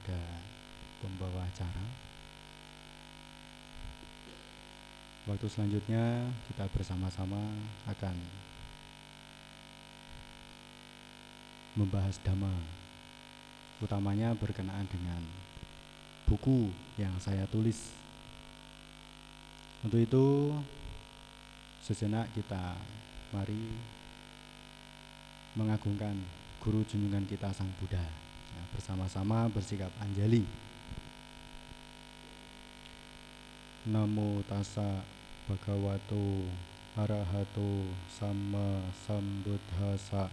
[0.00, 0.40] kepada
[1.04, 1.84] pembawa acara.
[5.28, 7.38] Waktu selanjutnya kita bersama-sama
[7.86, 8.16] akan
[11.76, 12.50] membahas dhamma
[13.80, 15.22] utamanya berkenaan dengan
[16.26, 17.92] buku yang saya tulis.
[19.80, 20.52] Untuk itu
[21.80, 22.76] sejenak kita
[23.32, 23.76] mari
[25.56, 26.20] mengagungkan
[26.60, 28.19] guru junjungan kita Sang Buddha
[28.74, 30.46] bersama-sama bersikap anjali.
[33.90, 35.02] Namo tassa
[35.48, 36.46] bhagavato
[36.94, 40.28] arahato sama sambuddhasa.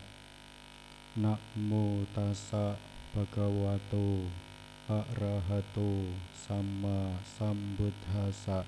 [1.17, 2.75] Namo tassa
[3.15, 4.27] bhagavato
[4.89, 8.67] arahato sama sambuddhasa.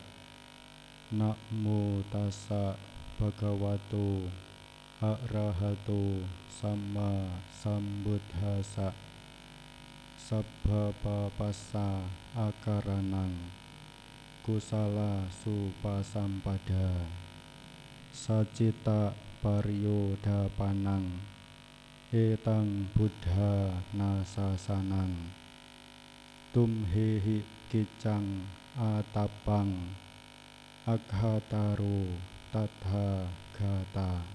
[1.11, 2.79] Namo tassa
[3.19, 4.31] bhagavato
[5.03, 9.08] arahato sama sambuddhasa
[10.29, 12.05] Sabha papasa
[12.37, 13.33] akaranang
[14.45, 17.09] kusala supasampada
[18.13, 19.09] sacita
[19.41, 21.17] panang
[22.13, 25.33] etang buddha nasasanang
[26.53, 28.45] tumhehi kicang
[28.77, 29.97] atapang
[30.85, 32.05] aghataro
[32.53, 34.29] tatha gata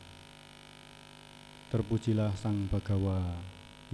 [1.70, 3.38] terpujilah sang bagawa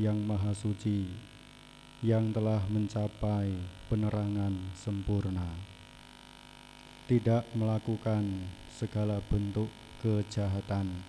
[0.01, 1.29] yang maha suci
[2.01, 3.53] yang telah mencapai
[3.93, 5.71] penerangan sempurna
[7.11, 9.67] tidak melakukan segala bentuk
[9.99, 11.03] kejahatan,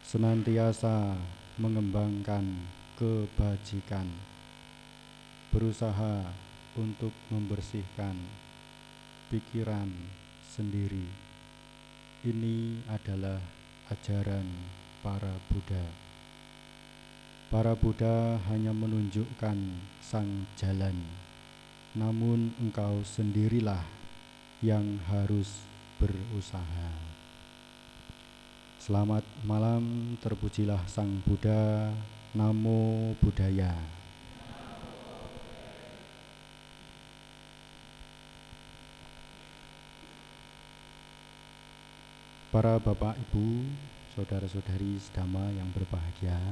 [0.00, 1.12] senantiasa
[1.60, 2.64] mengembangkan
[2.96, 4.08] kebajikan,
[5.52, 6.24] berusaha
[6.80, 8.16] untuk membersihkan
[9.28, 9.92] pikiran
[10.48, 11.04] sendiri.
[12.24, 13.44] Ini adalah
[13.92, 14.48] ajaran
[15.04, 16.03] para Buddha.
[17.54, 19.54] Para Buddha hanya menunjukkan
[20.02, 21.06] sang jalan,
[21.94, 23.86] namun engkau sendirilah
[24.58, 25.62] yang harus
[26.02, 26.90] berusaha.
[28.82, 31.94] Selamat malam, terpujilah Sang Buddha,
[32.34, 33.78] Namo Buddhaya.
[42.50, 43.62] Para bapak, ibu,
[44.18, 46.42] saudara-saudari sedama yang berbahagia,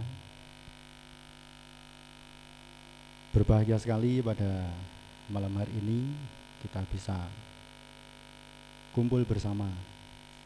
[3.33, 4.69] berbahagia sekali pada
[5.33, 6.13] malam hari ini
[6.61, 7.17] kita bisa
[8.93, 9.73] kumpul bersama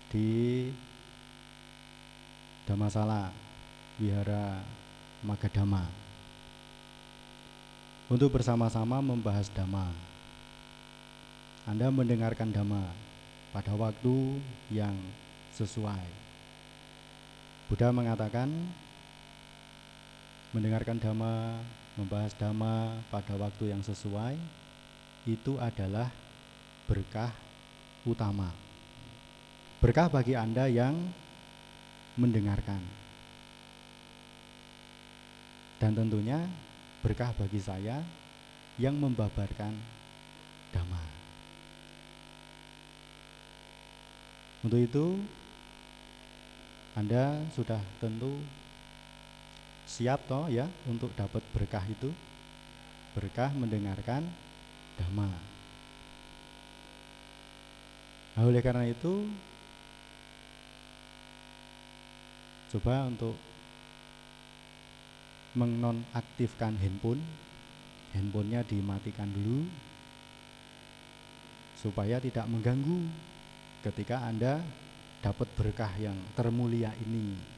[0.07, 0.71] di
[2.63, 3.35] Damasala
[3.99, 4.63] Wihara
[5.27, 5.83] Magadama
[8.07, 9.91] untuk bersama-sama membahas dhamma.
[11.67, 12.87] Anda mendengarkan dhamma
[13.51, 14.39] pada waktu
[14.71, 14.95] yang
[15.59, 16.07] sesuai.
[17.67, 18.47] Buddha mengatakan
[20.55, 21.59] mendengarkan dhamma,
[21.97, 24.37] membahas dhamma pada waktu yang sesuai
[25.25, 26.13] itu adalah
[26.85, 27.33] berkah
[28.05, 28.53] utama.
[29.81, 30.95] Berkah bagi Anda yang
[32.21, 32.81] mendengarkan.
[35.77, 36.41] Dan tentunya
[37.05, 38.01] berkah bagi saya
[38.81, 39.73] yang membabarkan
[40.73, 41.03] dhamma.
[44.65, 45.21] Untuk itu
[46.97, 48.41] Anda sudah tentu
[49.87, 52.11] siap toh ya untuk dapat berkah itu.
[53.15, 54.29] Berkah mendengarkan
[55.01, 55.31] dhamma.
[58.37, 59.25] Nah, oleh karena itu
[62.69, 63.41] coba untuk
[65.57, 67.25] menonaktifkan handphone
[68.13, 69.65] handphonenya dimatikan dulu
[71.77, 73.01] supaya tidak mengganggu
[73.81, 74.61] ketika Anda
[75.25, 77.56] dapat berkah yang termulia ini.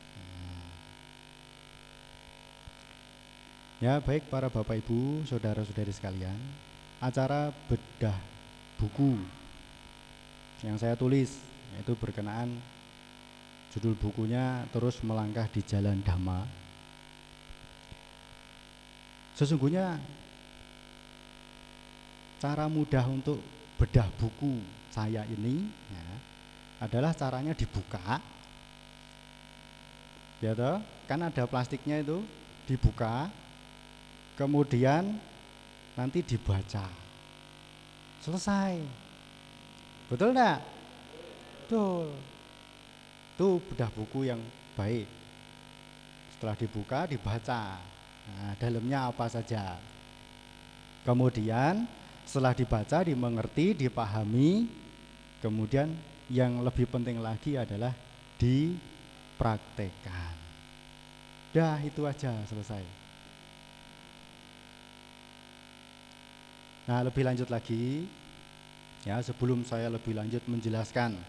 [3.78, 6.34] Ya, baik para Bapak Ibu, saudara-saudari sekalian,
[6.98, 8.18] acara bedah
[8.74, 9.14] buku
[10.66, 11.38] yang saya tulis
[11.70, 12.58] yaitu berkenaan
[13.70, 16.42] judul bukunya terus melangkah di jalan dhamma.
[19.38, 20.02] Sesungguhnya
[22.42, 23.38] cara mudah untuk
[23.78, 24.58] bedah buku
[24.90, 26.10] saya ini ya,
[26.82, 28.18] adalah caranya dibuka.
[30.42, 32.26] Ya toh kan ada plastiknya itu
[32.66, 33.30] dibuka
[34.38, 35.18] kemudian
[35.98, 36.86] nanti dibaca
[38.22, 38.78] selesai
[40.08, 40.64] Betul enggak?
[41.68, 42.16] Betul.
[43.36, 44.40] Itu bedah buku yang
[44.72, 45.04] baik.
[46.32, 47.76] Setelah dibuka, dibaca.
[48.28, 49.76] Nah, dalamnya apa saja.
[51.04, 51.84] Kemudian
[52.24, 54.68] setelah dibaca, dimengerti, dipahami,
[55.44, 55.92] kemudian
[56.32, 57.92] yang lebih penting lagi adalah
[58.40, 60.36] dipraktekkan.
[61.52, 62.97] Dah itu aja selesai.
[66.88, 68.08] Nah, lebih lanjut lagi.
[69.04, 71.20] Ya sebelum saya lebih lanjut menjelaskan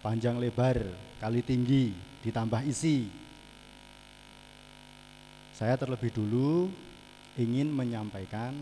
[0.00, 0.80] panjang lebar
[1.20, 1.92] kali tinggi
[2.24, 3.12] ditambah isi.
[5.52, 6.72] Saya terlebih dulu
[7.36, 8.56] ingin menyampaikan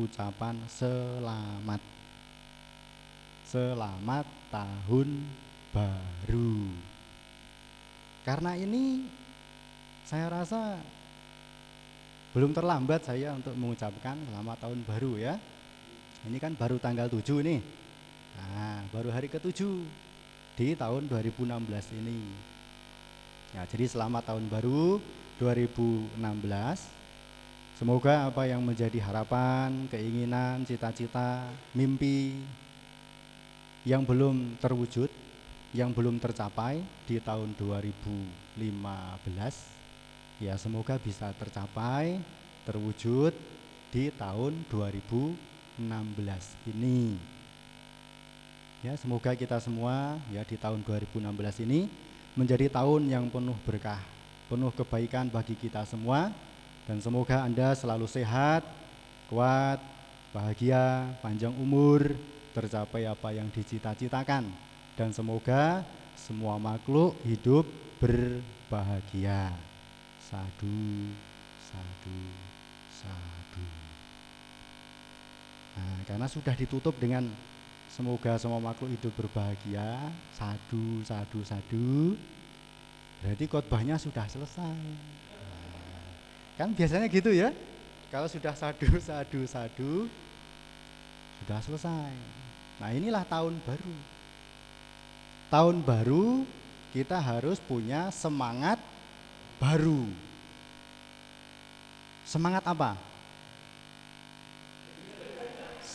[0.00, 1.84] ucapan selamat.
[3.44, 5.08] Selamat tahun
[5.76, 6.64] baru.
[8.24, 9.04] Karena ini
[10.08, 10.80] saya rasa
[12.32, 15.36] belum terlambat saya untuk mengucapkan selamat tahun baru ya
[16.28, 17.60] ini kan baru tanggal 7 nih.
[18.36, 19.64] Nah baru hari ke-7
[20.60, 22.20] di tahun 2016 ini.
[23.56, 25.00] Ya jadi selamat tahun baru
[25.40, 26.20] 2016
[27.80, 32.34] semoga apa yang menjadi harapan keinginan cita-cita mimpi
[33.86, 35.08] yang belum terwujud
[35.72, 38.58] yang belum tercapai di tahun 2015
[40.42, 42.18] ya semoga bisa tercapai
[42.66, 43.30] terwujud
[43.94, 47.14] di tahun 2016 ini
[48.82, 51.86] ya semoga kita semua ya di tahun 2016 ini
[52.34, 54.02] menjadi tahun yang penuh berkah
[54.50, 56.34] penuh kebaikan bagi kita semua
[56.86, 58.66] dan semoga Anda selalu sehat
[59.30, 59.78] kuat
[60.34, 62.16] bahagia panjang umur
[62.54, 64.50] tercapai apa yang dicita-citakan
[64.98, 65.86] dan semoga
[66.18, 67.62] semua makhluk hidup
[68.02, 69.54] berbahagia.
[70.18, 71.14] Sadu,
[71.62, 72.20] sadu,
[72.90, 73.87] sadu.
[75.78, 77.30] Nah, karena sudah ditutup dengan
[77.86, 82.18] semoga semua makhluk hidup berbahagia, sadu, sadu, sadu.
[83.22, 84.78] Berarti khotbahnya sudah selesai.
[86.58, 87.54] Kan biasanya gitu ya.
[88.10, 90.10] Kalau sudah sadu, sadu, sadu,
[91.42, 92.10] sudah selesai.
[92.82, 93.94] Nah, inilah tahun baru.
[95.48, 96.42] Tahun baru
[96.90, 98.82] kita harus punya semangat
[99.62, 100.10] baru.
[102.26, 102.98] Semangat apa?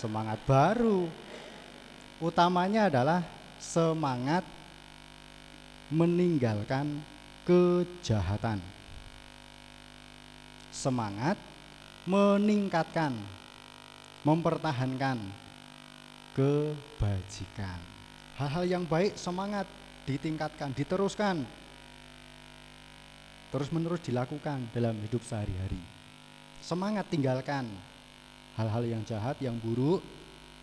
[0.03, 1.07] Semangat baru.
[2.19, 3.23] Utamanya adalah
[3.55, 4.43] semangat
[5.87, 6.99] meninggalkan
[7.47, 8.59] kejahatan.
[10.75, 11.39] Semangat
[12.03, 13.15] meningkatkan,
[14.27, 15.23] mempertahankan
[16.35, 17.79] kebajikan.
[18.35, 19.63] Hal-hal yang baik semangat
[20.03, 21.47] ditingkatkan, diteruskan,
[23.55, 25.79] terus menerus dilakukan dalam hidup sehari-hari.
[26.59, 27.92] Semangat tinggalkan
[28.57, 30.03] hal-hal yang jahat, yang buruk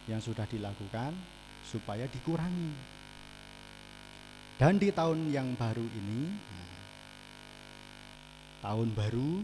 [0.07, 1.15] yang sudah dilakukan
[1.67, 2.73] supaya dikurangi.
[4.59, 6.21] Dan di tahun yang baru ini,
[8.61, 9.41] tahun baru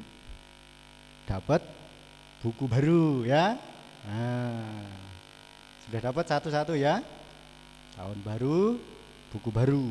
[1.24, 1.64] dapat
[2.44, 3.56] buku baru ya.
[4.06, 4.84] Nah,
[5.88, 7.00] sudah dapat satu-satu ya.
[7.96, 8.76] Tahun baru
[9.32, 9.88] buku baru,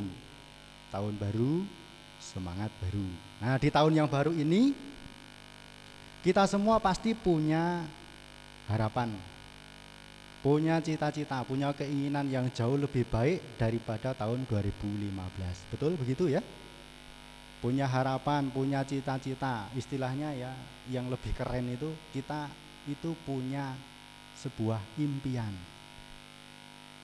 [0.94, 1.66] tahun baru,
[2.22, 3.08] semangat baru.
[3.42, 4.78] Nah, di tahun yang baru ini
[6.22, 7.82] kita semua pasti punya
[8.66, 9.22] harapan,
[10.46, 15.66] punya cita-cita, punya keinginan yang jauh lebih baik daripada tahun 2015.
[15.74, 16.46] Betul begitu ya?
[17.58, 20.54] Punya harapan, punya cita-cita, istilahnya ya
[20.86, 22.54] yang lebih keren itu kita
[22.86, 23.82] itu punya
[24.38, 25.58] sebuah impian.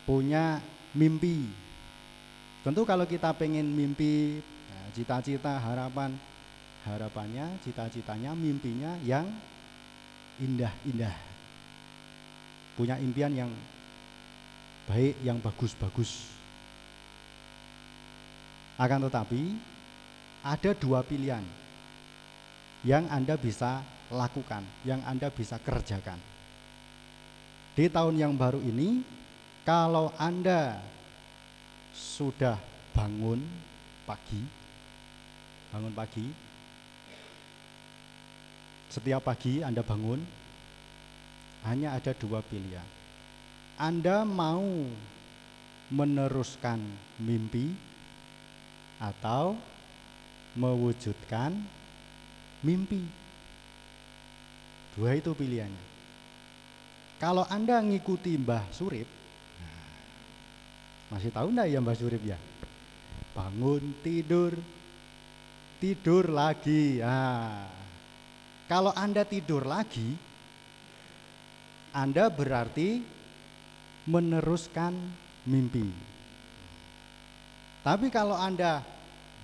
[0.06, 0.62] Punya
[0.94, 1.58] mimpi.
[2.62, 6.22] Tentu kalau kita pengen mimpi, ya, cita-cita, harapan,
[6.86, 9.34] harapannya, cita-citanya, mimpinya yang
[10.38, 11.31] indah-indah.
[12.76, 13.52] Punya impian yang
[14.88, 16.32] baik, yang bagus-bagus.
[18.82, 19.56] Akan tetapi
[20.42, 21.46] ada dua pilihan
[22.82, 26.18] yang Anda bisa lakukan, yang Anda bisa kerjakan.
[27.78, 29.06] Di tahun yang baru ini
[29.64, 30.82] kalau Anda
[31.94, 32.58] sudah
[32.92, 33.40] bangun
[34.04, 34.42] pagi,
[35.72, 36.26] bangun pagi,
[38.92, 40.20] setiap pagi Anda bangun,
[41.66, 42.86] hanya ada dua pilihan.
[43.78, 44.66] Anda mau
[45.92, 46.80] meneruskan
[47.20, 47.74] mimpi
[49.02, 49.58] atau
[50.54, 51.58] mewujudkan
[52.62, 53.02] mimpi.
[54.94, 55.86] Dua itu pilihannya.
[57.22, 59.06] Kalau Anda ngikuti Mbah Surip,
[61.14, 62.38] masih tahu enggak ya Mbak Surip ya?
[63.32, 64.58] Bangun tidur,
[65.78, 67.00] tidur lagi.
[67.00, 67.70] Nah,
[68.66, 70.18] kalau Anda tidur lagi,
[71.92, 73.04] Anda berarti
[74.08, 74.96] meneruskan
[75.46, 75.86] mimpi.
[77.82, 78.84] Tapi kalau Anda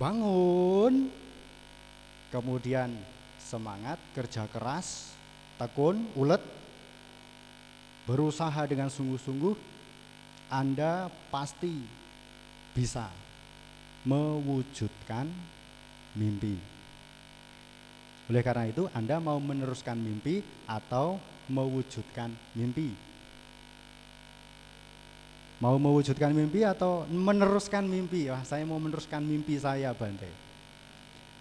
[0.00, 1.12] bangun,
[2.32, 2.92] kemudian
[3.36, 5.12] semangat, kerja keras,
[5.60, 6.40] tekun, ulet,
[8.08, 9.78] berusaha dengan sungguh-sungguh,
[10.48, 11.84] anda pasti
[12.72, 13.12] bisa
[14.08, 15.28] mewujudkan
[16.16, 16.56] mimpi.
[18.28, 21.16] Oleh karena itu, Anda mau meneruskan mimpi atau
[21.48, 22.92] mewujudkan mimpi.
[25.58, 28.28] Mau mewujudkan mimpi atau meneruskan mimpi?
[28.30, 30.28] Wah, saya mau meneruskan mimpi saya, Bante.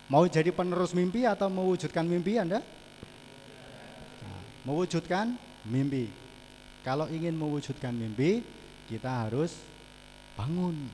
[0.08, 2.64] Mau jadi penerus mimpi atau mewujudkan mimpi Anda?
[4.24, 5.36] Nah, mewujudkan
[5.68, 6.08] mimpi.
[6.88, 8.42] Kalau ingin mewujudkan mimpi,
[8.88, 9.60] kita harus
[10.40, 10.88] bangun,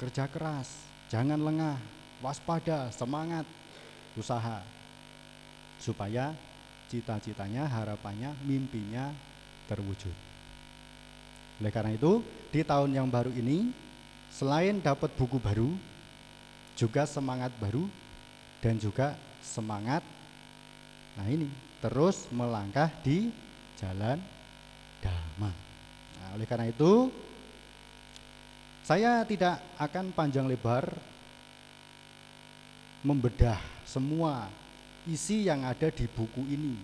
[0.00, 0.72] kerja keras,
[1.12, 1.76] jangan lengah,
[2.24, 3.44] waspada, semangat,
[4.16, 4.75] usaha.
[5.76, 6.32] Supaya
[6.86, 9.10] cita-citanya, harapannya, mimpinya
[9.66, 10.14] terwujud.
[11.60, 12.20] Oleh karena itu,
[12.52, 13.72] di tahun yang baru ini,
[14.30, 15.72] selain dapat buku baru,
[16.76, 17.88] juga semangat baru,
[18.60, 20.04] dan juga semangat,
[21.16, 21.48] nah ini,
[21.80, 23.32] terus melangkah di
[23.80, 24.20] jalan
[25.00, 25.52] Dharma.
[26.18, 27.08] Nah, oleh karena itu,
[28.86, 30.86] saya tidak akan panjang lebar
[33.02, 34.50] membedah semua
[35.06, 36.74] isi yang ada di buku ini.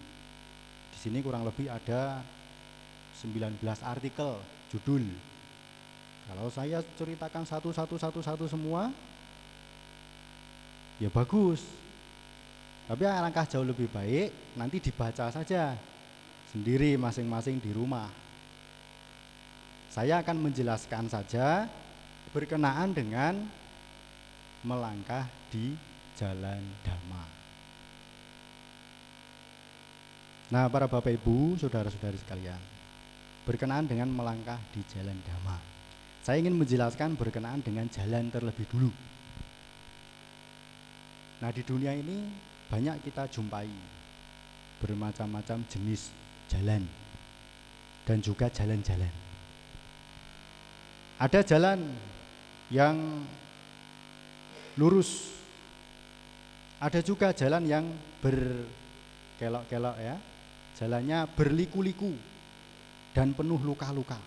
[0.95, 2.23] Di sini kurang lebih ada
[3.19, 4.38] 19 artikel
[4.71, 5.05] judul.
[6.31, 8.95] Kalau saya ceritakan satu-satu satu-satu semua,
[11.02, 11.67] ya bagus.
[12.87, 15.75] Tapi alangkah jauh lebih baik nanti dibaca saja
[16.50, 18.11] sendiri masing-masing di rumah.
[19.93, 21.69] Saya akan menjelaskan saja
[22.33, 23.45] berkenaan dengan
[24.64, 25.76] melangkah di
[26.17, 27.32] jalan dhamma.
[30.53, 32.61] Nah, para Bapak Ibu, saudara-saudari sekalian,
[33.49, 35.57] berkenaan dengan melangkah di jalan dhamma.
[36.21, 38.93] Saya ingin menjelaskan berkenaan dengan jalan terlebih dulu.
[41.41, 42.29] Nah, di dunia ini
[42.69, 43.65] banyak kita jumpai
[44.85, 46.13] bermacam-macam jenis
[46.53, 46.85] jalan
[48.05, 49.09] dan juga jalan-jalan.
[51.17, 51.81] Ada jalan
[52.69, 53.25] yang
[54.77, 55.33] lurus.
[56.77, 57.89] Ada juga jalan yang
[58.21, 60.17] berkelok-kelok ya.
[60.83, 62.11] Jalannya berliku-liku
[63.15, 64.19] dan penuh luka-luka.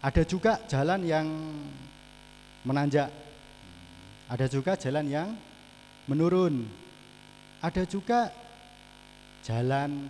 [0.00, 1.28] Ada juga jalan yang
[2.64, 3.12] menanjak.
[4.24, 5.28] Ada juga jalan yang
[6.08, 6.64] menurun.
[7.60, 8.32] Ada juga
[9.44, 10.08] jalan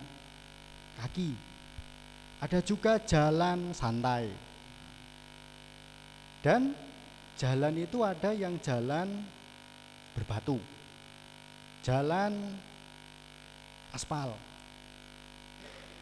[1.03, 1.35] kaki.
[2.39, 4.31] Ada juga jalan santai.
[6.39, 6.71] Dan
[7.35, 9.19] jalan itu ada yang jalan
[10.15, 10.63] berbatu.
[11.83, 12.55] Jalan
[13.91, 14.50] aspal.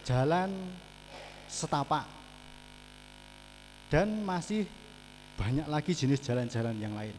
[0.09, 0.49] Jalan
[1.45, 2.01] setapak
[3.93, 4.65] dan masih
[5.37, 7.13] banyak lagi jenis jalan-jalan yang lain.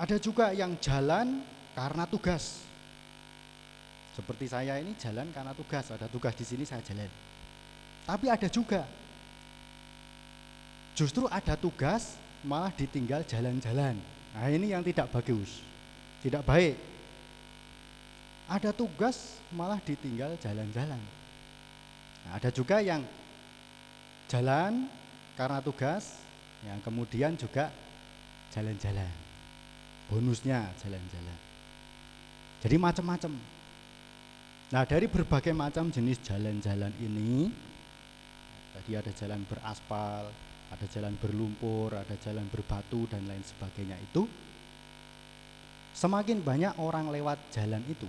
[0.00, 1.44] Ada juga yang jalan
[1.76, 2.64] karena tugas.
[4.16, 7.12] Seperti saya ini jalan karena tugas, ada tugas di sini saya jalan.
[8.08, 8.88] Tapi ada juga
[10.96, 14.00] justru ada tugas malah ditinggal jalan-jalan.
[14.32, 15.60] Nah, ini yang tidak bagus.
[16.24, 16.76] Tidak baik.
[18.48, 21.21] Ada tugas malah ditinggal jalan-jalan.
[22.26, 23.02] Nah, ada juga yang
[24.30, 24.86] jalan
[25.34, 26.22] karena tugas,
[26.62, 27.68] yang kemudian juga
[28.54, 29.10] jalan-jalan.
[30.08, 31.38] Bonusnya jalan-jalan.
[32.62, 33.32] Jadi macam-macam.
[34.72, 37.50] Nah, dari berbagai macam jenis jalan-jalan ini,
[38.72, 40.30] tadi ada jalan beraspal,
[40.72, 44.24] ada jalan berlumpur, ada jalan berbatu dan lain sebagainya itu
[45.92, 48.08] semakin banyak orang lewat jalan itu.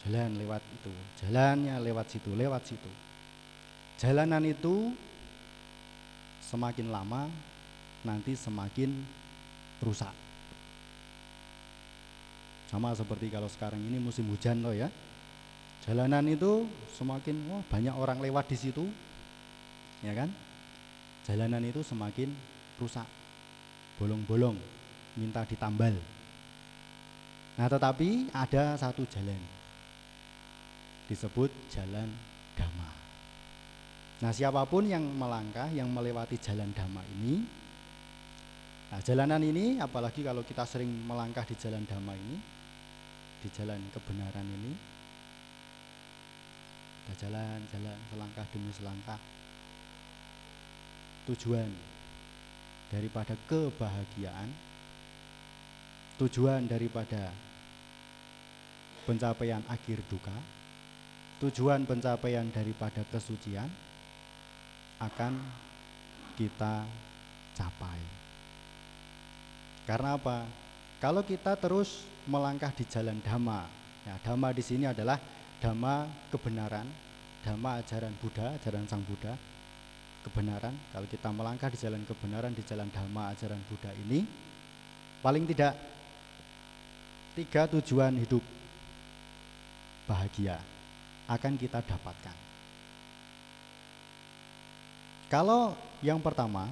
[0.00, 2.88] Jalan lewat itu, jalannya lewat situ, lewat situ
[4.00, 4.96] Jalanan itu
[6.40, 7.28] semakin lama
[8.00, 8.88] nanti semakin
[9.84, 10.16] rusak.
[12.72, 14.88] Sama seperti kalau sekarang ini musim hujan loh ya.
[15.84, 16.64] Jalanan itu
[16.96, 18.88] semakin wah, banyak orang lewat di situ.
[20.00, 20.32] Ya kan?
[21.28, 22.32] Jalanan itu semakin
[22.80, 23.04] rusak.
[24.00, 24.56] Bolong-bolong,
[25.20, 25.92] minta ditambal.
[27.60, 29.59] Nah, tetapi ada satu jalan.
[31.10, 32.06] Disebut jalan
[32.54, 33.00] damai.
[34.20, 37.40] Nah, siapa pun yang melangkah, yang melewati jalan dhamma ini,
[38.92, 42.36] nah jalanan ini, apalagi kalau kita sering melangkah di jalan dhamma ini,
[43.40, 44.72] di jalan kebenaran ini,
[47.00, 49.20] kita jalan, jalan, selangkah demi selangkah,
[51.24, 51.72] tujuan
[52.92, 54.52] daripada kebahagiaan,
[56.20, 57.32] tujuan daripada
[59.08, 60.59] pencapaian akhir duka,
[61.40, 63.66] tujuan pencapaian daripada kesucian,
[65.00, 65.32] akan
[66.36, 66.84] kita
[67.56, 68.00] capai.
[69.88, 70.44] Karena apa?
[71.00, 73.64] Kalau kita terus melangkah di jalan dhamma,
[74.04, 75.16] ya dhamma di sini adalah
[75.64, 76.84] dhamma kebenaran,
[77.40, 79.32] dhamma ajaran Buddha, ajaran Sang Buddha,
[80.28, 80.76] kebenaran.
[80.92, 84.28] Kalau kita melangkah di jalan kebenaran, di jalan dhamma ajaran Buddha ini,
[85.24, 85.72] paling tidak
[87.32, 88.44] tiga tujuan hidup
[90.04, 90.60] bahagia
[91.30, 92.36] akan kita dapatkan.
[95.30, 96.66] Kalau yang pertama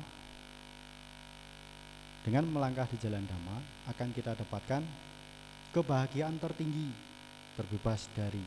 [2.26, 3.62] dengan melangkah di jalan dhamma
[3.94, 4.82] akan kita dapatkan
[5.70, 6.90] kebahagiaan tertinggi,
[7.54, 8.42] terbebas dari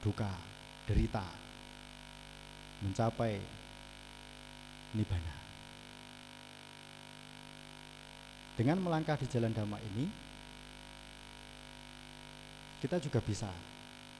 [0.00, 0.32] duka,
[0.88, 1.28] derita,
[2.80, 3.36] mencapai
[4.96, 5.36] nibbana.
[8.56, 10.08] Dengan melangkah di jalan dhamma ini,
[12.80, 13.52] kita juga bisa.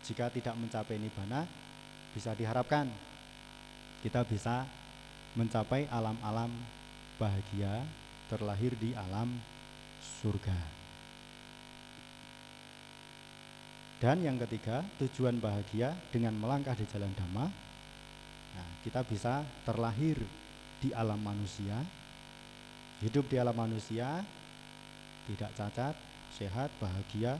[0.06, 1.44] Jika tidak mencapai nibbana,
[2.14, 2.88] bisa diharapkan
[3.98, 4.62] kita bisa
[5.34, 6.50] mencapai alam-alam
[7.18, 7.82] bahagia
[8.30, 9.34] terlahir di alam
[10.22, 10.78] surga.
[13.98, 17.50] Dan yang ketiga, tujuan bahagia dengan melangkah di jalan dhamma.
[18.54, 20.22] Nah, kita bisa terlahir
[20.78, 21.82] di alam manusia,
[23.02, 24.22] hidup di alam manusia,
[25.26, 25.94] tidak cacat,
[26.30, 27.34] sehat, bahagia,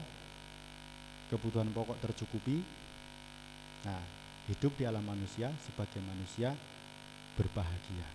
[1.29, 2.59] kebutuhan pokok tercukupi.
[3.85, 4.01] Nah,
[4.49, 6.51] hidup di alam manusia sebagai manusia
[7.37, 8.07] berbahagia.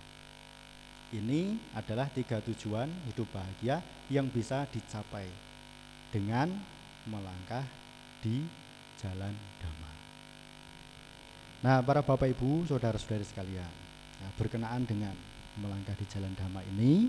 [1.14, 3.78] Ini adalah tiga tujuan hidup bahagia
[4.10, 5.30] yang bisa dicapai
[6.10, 6.50] dengan
[7.06, 7.62] melangkah
[8.18, 8.42] di
[8.98, 9.92] jalan dhamma.
[11.64, 13.72] Nah, para Bapak Ibu, saudara-saudari sekalian,
[14.20, 15.14] nah, berkenaan dengan
[15.62, 17.08] melangkah di jalan dhamma ini,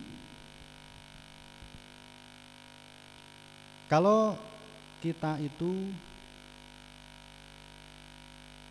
[3.90, 4.38] kalau
[5.04, 5.92] kita itu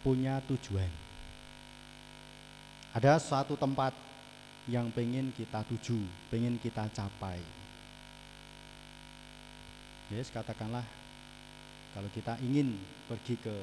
[0.05, 0.93] punya tujuan,
[2.93, 3.97] ada suatu tempat
[4.69, 5.99] yang pengen kita tuju,
[6.33, 7.41] pengen kita capai.
[10.13, 10.85] Yes, katakanlah
[11.97, 12.77] kalau kita ingin
[13.09, 13.55] pergi ke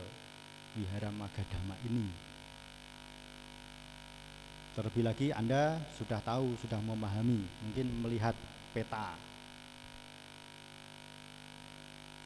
[0.77, 2.10] Wihara Magadama ini.
[4.72, 8.33] Terlebih lagi Anda sudah tahu, sudah memahami, mungkin melihat
[8.72, 9.14] peta.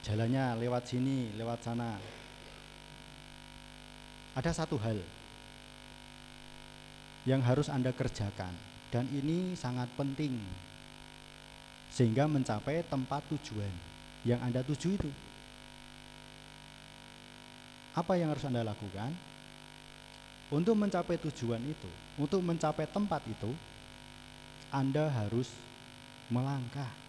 [0.06, 1.98] Jalannya lewat sini, lewat sana.
[4.38, 5.02] Ada satu hal
[7.26, 8.54] yang harus Anda kerjakan
[8.94, 10.38] dan ini sangat penting
[11.90, 13.72] sehingga mencapai tempat tujuan
[14.22, 15.10] yang Anda tuju itu.
[17.98, 19.10] Apa yang harus Anda lakukan?
[20.54, 21.90] Untuk mencapai tujuan itu,
[22.22, 23.50] untuk mencapai tempat itu,
[24.70, 25.50] Anda harus
[26.30, 27.05] melangkah.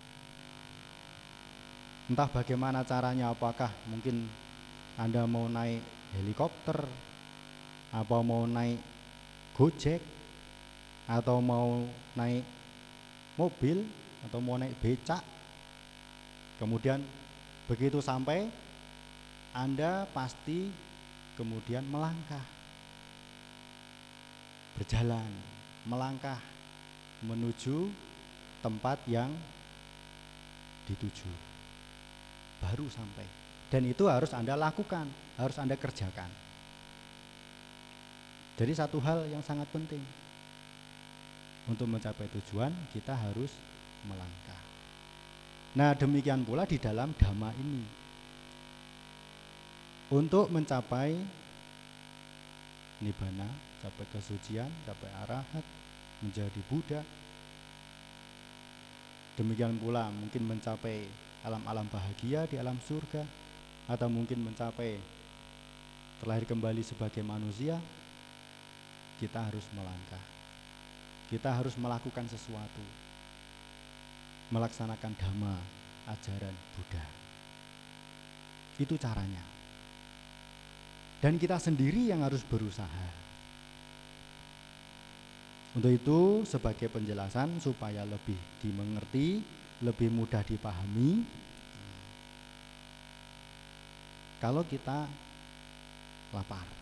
[2.07, 4.31] Entah bagaimana caranya, apakah mungkin
[4.95, 5.83] Anda mau naik
[6.15, 6.87] helikopter,
[7.91, 8.79] apa mau naik
[9.51, 9.99] Gojek
[11.09, 12.47] atau mau naik
[13.35, 13.91] mobil
[14.23, 15.25] atau mau naik becak.
[16.63, 17.03] Kemudian
[17.67, 18.55] begitu sampai
[19.51, 20.71] Anda pasti
[21.35, 22.45] kemudian melangkah.
[24.79, 25.33] Berjalan
[25.89, 26.39] melangkah
[27.25, 27.91] menuju
[28.61, 29.33] tempat yang
[30.85, 31.46] dituju
[32.67, 33.27] baru sampai
[33.71, 35.07] dan itu harus Anda lakukan
[35.39, 36.29] harus Anda kerjakan
[38.59, 40.03] jadi satu hal yang sangat penting
[41.67, 43.51] untuk mencapai tujuan kita harus
[44.07, 44.63] melangkah.
[45.77, 47.85] Nah, demikian pula di dalam dhamma ini.
[50.07, 51.19] Untuk mencapai
[53.03, 53.51] nibbana,
[53.83, 55.65] capai kesucian, capai arahat,
[56.23, 57.03] menjadi Buddha.
[59.37, 61.05] Demikian pula mungkin mencapai
[61.47, 63.23] alam-alam bahagia di alam surga
[63.87, 64.99] atau mungkin mencapai
[66.19, 67.79] terlahir kembali sebagai manusia
[69.23, 70.25] kita harus melangkah.
[71.31, 72.85] Kita harus melakukan sesuatu.
[74.51, 75.57] Melaksanakan dhamma,
[76.07, 77.05] ajaran Buddha.
[78.79, 79.43] Itu caranya.
[81.19, 83.09] Dan kita sendiri yang harus berusaha.
[85.75, 91.25] Untuk itu sebagai penjelasan supaya lebih dimengerti, lebih mudah dipahami.
[94.41, 95.09] Kalau kita
[96.33, 96.77] lapar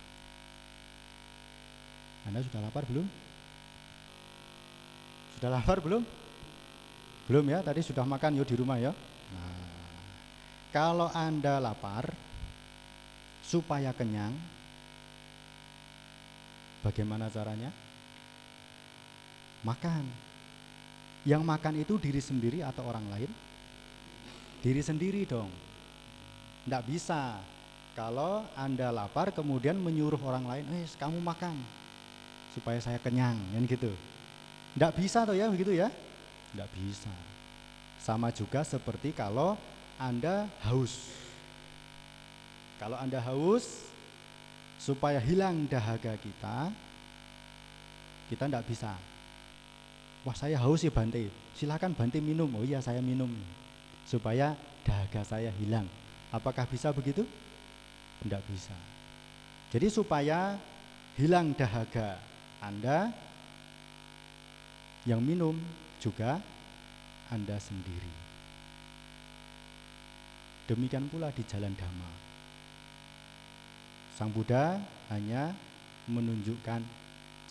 [2.25, 3.05] anda sudah lapar belum?
[5.37, 6.01] Sudah lapar belum?
[7.29, 8.89] Belum ya, tadi sudah makan yuk di rumah ya.
[9.29, 9.53] Nah,
[10.73, 12.09] kalau Anda lapar,
[13.45, 14.33] supaya kenyang,
[16.81, 17.69] bagaimana caranya?
[19.61, 20.05] Makan.
[21.25, 23.31] Yang makan itu diri sendiri atau orang lain?
[24.61, 25.49] Diri sendiri dong.
[26.65, 27.41] Tidak bisa.
[27.97, 31.57] Kalau Anda lapar kemudian menyuruh orang lain, eh kamu makan
[32.55, 33.91] supaya saya kenyang kan gitu
[34.79, 35.91] tidak bisa tuh ya begitu ya
[36.55, 37.11] tidak bisa
[37.99, 39.59] sama juga seperti kalau
[39.99, 41.11] anda haus
[42.79, 43.91] kalau anda haus
[44.79, 46.71] supaya hilang dahaga kita
[48.31, 48.95] kita tidak bisa
[50.25, 53.29] wah saya haus ya Bante silahkan Bante minum oh iya saya minum
[54.09, 55.85] supaya dahaga saya hilang
[56.33, 57.23] apakah bisa begitu
[58.25, 58.73] tidak bisa
[59.69, 60.57] jadi supaya
[61.15, 62.17] hilang dahaga
[62.65, 63.13] anda
[65.05, 65.55] Yang minum
[66.01, 66.41] juga
[67.29, 68.09] Anda sendiri.
[70.65, 72.09] Demikian pula di jalan dhamma.
[74.17, 74.81] Sang Buddha
[75.13, 75.53] hanya
[76.09, 76.81] menunjukkan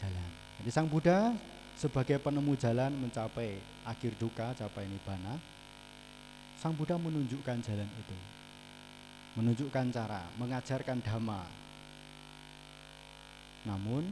[0.03, 0.31] jalan.
[0.59, 1.31] Jadi Sang Buddha
[1.75, 5.39] sebagai penemu jalan mencapai akhir duka, capai nibbana.
[6.59, 8.17] Sang Buddha menunjukkan jalan itu.
[9.35, 11.43] Menunjukkan cara, mengajarkan dhamma.
[13.67, 14.07] Namun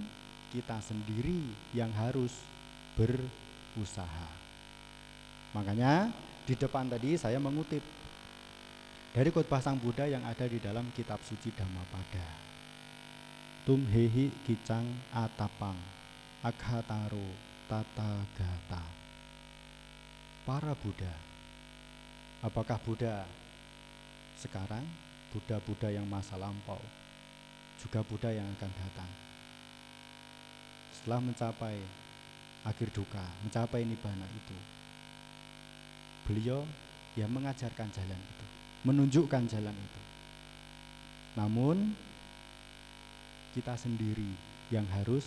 [0.53, 2.35] kita sendiri yang harus
[2.99, 4.29] berusaha.
[5.57, 6.13] Makanya
[6.45, 7.81] di depan tadi saya mengutip
[9.13, 12.41] dari khotbah Sang Buddha yang ada di dalam kitab suci Dhammapada.
[13.69, 15.77] Tum hehi kicang atapang
[17.73, 18.83] akhataro gata.
[20.45, 21.15] Para Buddha.
[22.45, 23.25] Apakah Buddha
[24.37, 24.85] sekarang,
[25.33, 26.83] Buddha-Buddha yang masa lampau,
[27.79, 29.23] juga Buddha yang akan datang?
[31.03, 31.83] setelah mencapai
[32.63, 34.55] akhir duka, mencapai nibbana itu.
[36.31, 36.63] Beliau
[37.19, 38.47] ya mengajarkan jalan itu,
[38.87, 40.01] menunjukkan jalan itu.
[41.35, 41.99] Namun
[43.51, 44.39] kita sendiri
[44.71, 45.27] yang harus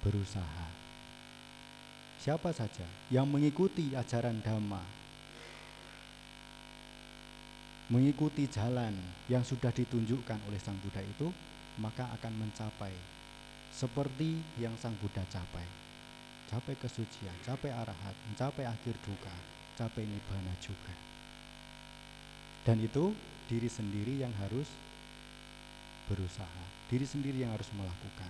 [0.00, 0.67] berusaha.
[2.28, 4.84] Siapa saja yang mengikuti ajaran dhamma,
[7.88, 8.92] mengikuti jalan
[9.32, 11.32] yang sudah ditunjukkan oleh Sang Buddha itu,
[11.80, 12.92] maka akan mencapai
[13.72, 15.64] seperti yang Sang Buddha capai.
[16.52, 19.32] Capai kesucian, capai arahat, mencapai akhir duka,
[19.80, 20.92] capai nibbana juga.
[22.60, 23.16] Dan itu
[23.48, 24.68] diri sendiri yang harus
[26.12, 28.28] berusaha, diri sendiri yang harus melakukan.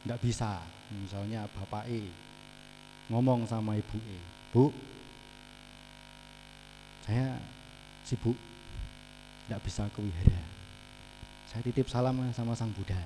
[0.00, 0.64] Tidak bisa,
[0.96, 2.08] misalnya Bapak E.
[3.12, 4.18] Ngomong sama Ibu E,
[4.50, 4.72] Bu,
[7.04, 7.36] saya
[8.06, 8.38] sibuk,
[9.44, 10.42] tidak bisa ke wihara.
[11.50, 12.98] Saya titip salam sama Sang Buddha.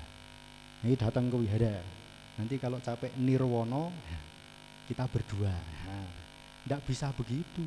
[0.85, 1.81] Ini datang ke wihara.
[2.37, 3.89] Nanti kalau capek nirwono
[4.85, 5.49] kita berdua.
[6.65, 7.65] Tidak nah, bisa begitu.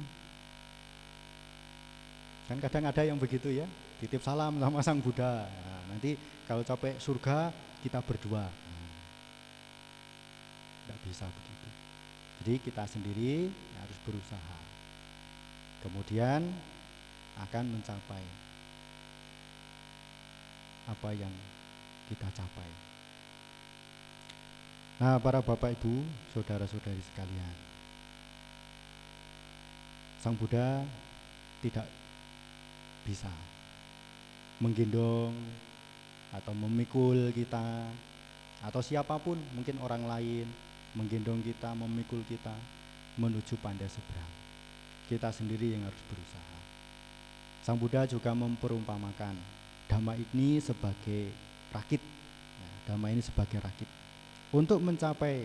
[2.46, 3.66] Kan kadang ada yang begitu ya.
[3.98, 5.50] Titip salam sama sang Buddha.
[5.50, 6.14] Nah, nanti
[6.46, 7.50] kalau capek surga
[7.82, 8.46] kita berdua
[11.08, 11.68] bisa begitu.
[12.44, 13.48] Jadi kita sendiri
[13.80, 14.58] harus berusaha.
[15.82, 16.44] Kemudian
[17.38, 18.24] akan mencapai
[20.88, 21.32] apa yang
[22.08, 22.70] kita capai.
[24.98, 26.02] Nah, para bapak ibu,
[26.34, 27.56] saudara-saudari sekalian,
[30.18, 30.82] Sang Buddha
[31.62, 31.86] tidak
[33.06, 33.30] bisa
[34.58, 35.30] menggendong
[36.34, 37.86] atau memikul kita
[38.66, 40.46] atau siapa pun mungkin orang lain
[40.96, 42.54] menggendong kita, memikul kita
[43.18, 44.32] menuju pandai seberang.
[45.08, 46.56] Kita sendiri yang harus berusaha.
[47.64, 49.36] Sang Buddha juga memperumpamakan
[49.88, 51.32] dhamma ini sebagai
[51.72, 52.00] rakit.
[52.60, 53.88] Ya, dhamma ini sebagai rakit
[54.48, 55.44] untuk mencapai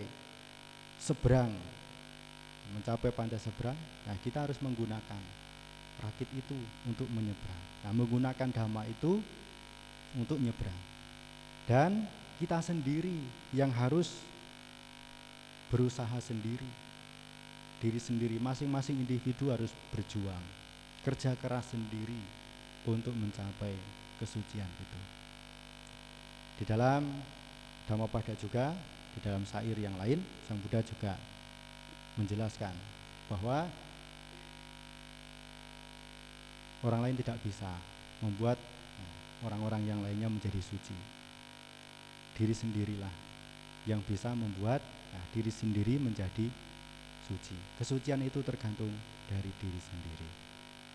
[0.96, 1.52] seberang,
[2.72, 3.76] mencapai pantai seberang,
[4.08, 5.20] nah kita harus menggunakan
[6.00, 6.56] rakit itu
[6.88, 7.62] untuk menyeberang.
[7.84, 9.20] Nah, menggunakan dhamma itu
[10.16, 10.80] untuk nyebrang.
[11.68, 12.08] Dan
[12.40, 14.24] kita sendiri yang harus
[15.74, 16.70] berusaha sendiri.
[17.82, 20.40] Diri sendiri, masing-masing individu harus berjuang,
[21.02, 22.16] kerja keras sendiri
[22.86, 23.74] untuk mencapai
[24.22, 25.00] kesucian itu.
[26.62, 27.02] Di dalam
[27.84, 28.72] Dhammapada juga
[29.12, 30.16] di dalam syair yang lain
[30.48, 31.12] Sang Buddha juga
[32.16, 32.72] menjelaskan
[33.28, 33.68] bahwa
[36.80, 37.68] orang lain tidak bisa
[38.24, 40.96] membuat eh, orang-orang yang lainnya menjadi suci.
[42.32, 43.12] Diri sendirilah
[43.84, 44.80] yang bisa membuat
[45.14, 46.50] nah, diri sendiri menjadi
[47.30, 47.56] suci.
[47.78, 48.90] Kesucian itu tergantung
[49.30, 50.28] dari diri sendiri.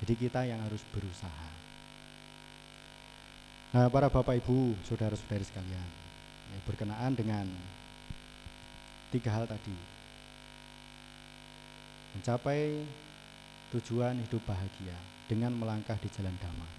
[0.03, 1.51] Jadi kita yang harus berusaha.
[3.69, 5.89] Nah, para bapak ibu, saudara-saudari sekalian,
[6.51, 7.45] ya, berkenaan dengan
[9.09, 9.73] tiga hal tadi
[12.13, 12.85] mencapai
[13.73, 14.93] tujuan hidup bahagia
[15.25, 16.69] dengan melangkah di jalan dhamma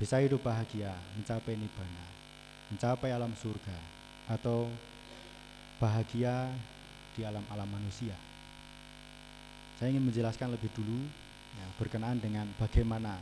[0.00, 2.06] bisa hidup bahagia mencapai nibbana
[2.72, 3.76] mencapai alam surga
[4.32, 4.68] atau
[5.76, 6.50] bahagia
[7.16, 8.16] di alam-alam manusia
[9.76, 11.04] saya ingin menjelaskan lebih dulu
[11.60, 13.20] ya, berkenaan dengan bagaimana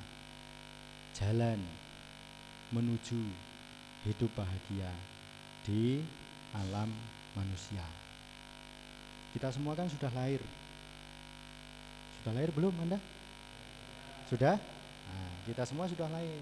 [1.18, 1.58] jalan
[2.70, 3.18] menuju
[4.06, 4.86] hidup bahagia
[5.66, 5.98] di
[6.54, 6.94] alam
[7.34, 7.82] manusia.
[9.34, 10.38] Kita semua kan sudah lahir.
[12.22, 13.02] Sudah lahir belum Anda?
[14.30, 14.54] Sudah?
[15.10, 16.38] Nah, kita semua sudah lahir.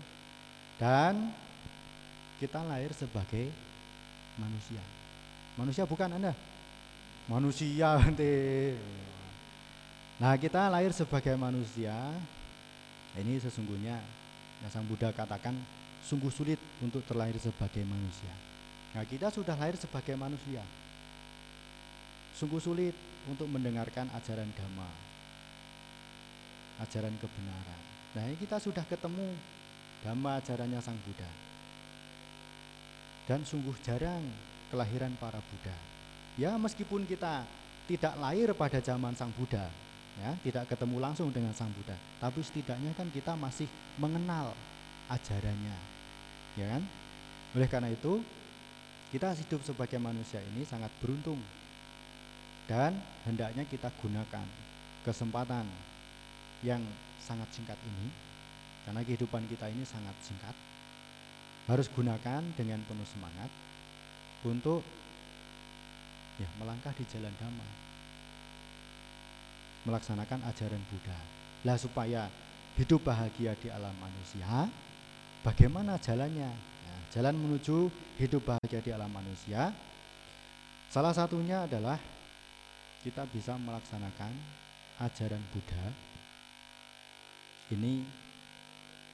[0.76, 1.32] Dan
[2.36, 3.48] kita lahir sebagai
[4.36, 4.84] manusia.
[5.56, 6.32] Manusia bukan Anda?
[7.28, 8.32] Manusia nanti.
[10.16, 11.92] Nah, kita lahir sebagai manusia.
[13.12, 14.00] Ini sesungguhnya
[14.64, 15.52] yang Sang Buddha katakan
[16.00, 18.32] sungguh sulit untuk terlahir sebagai manusia.
[18.96, 20.62] Nah, kita sudah lahir sebagai manusia.
[22.32, 22.96] sungguh sulit
[23.28, 24.88] untuk mendengarkan ajaran dhamma,
[26.80, 27.80] ajaran kebenaran.
[28.16, 29.36] Nah, kita sudah ketemu
[30.00, 31.28] dhamma ajarannya Sang Buddha.
[33.28, 34.24] Dan sungguh jarang
[34.72, 35.76] kelahiran para Buddha.
[36.40, 37.44] Ya, meskipun kita
[37.84, 39.68] tidak lahir pada zaman Sang Buddha,
[40.16, 43.68] ya, tidak ketemu langsung dengan Sang Buddha, tapi setidaknya kan kita masih
[44.00, 44.56] mengenal
[45.12, 45.76] ajarannya.
[46.56, 46.82] Ya kan?
[47.52, 48.24] Oleh karena itu,
[49.12, 51.36] kita hidup sebagai manusia ini sangat beruntung
[52.64, 52.96] dan
[53.28, 54.46] hendaknya kita gunakan
[55.04, 55.68] kesempatan
[56.64, 56.80] yang
[57.20, 58.08] sangat singkat ini
[58.88, 60.56] karena kehidupan kita ini sangat singkat
[61.68, 63.52] harus gunakan dengan penuh semangat
[64.46, 64.82] untuk
[66.38, 67.72] ya melangkah di jalan damai.
[69.82, 71.18] Melaksanakan ajaran Buddha.
[71.66, 72.30] Lah supaya
[72.78, 74.70] hidup bahagia di alam manusia
[75.42, 76.72] bagaimana jalannya?
[77.12, 79.68] Jalan menuju hidup bahagia di alam manusia
[80.88, 82.00] Salah satunya adalah
[83.04, 84.32] kita bisa melaksanakan
[84.96, 85.92] ajaran Buddha
[87.68, 88.00] Ini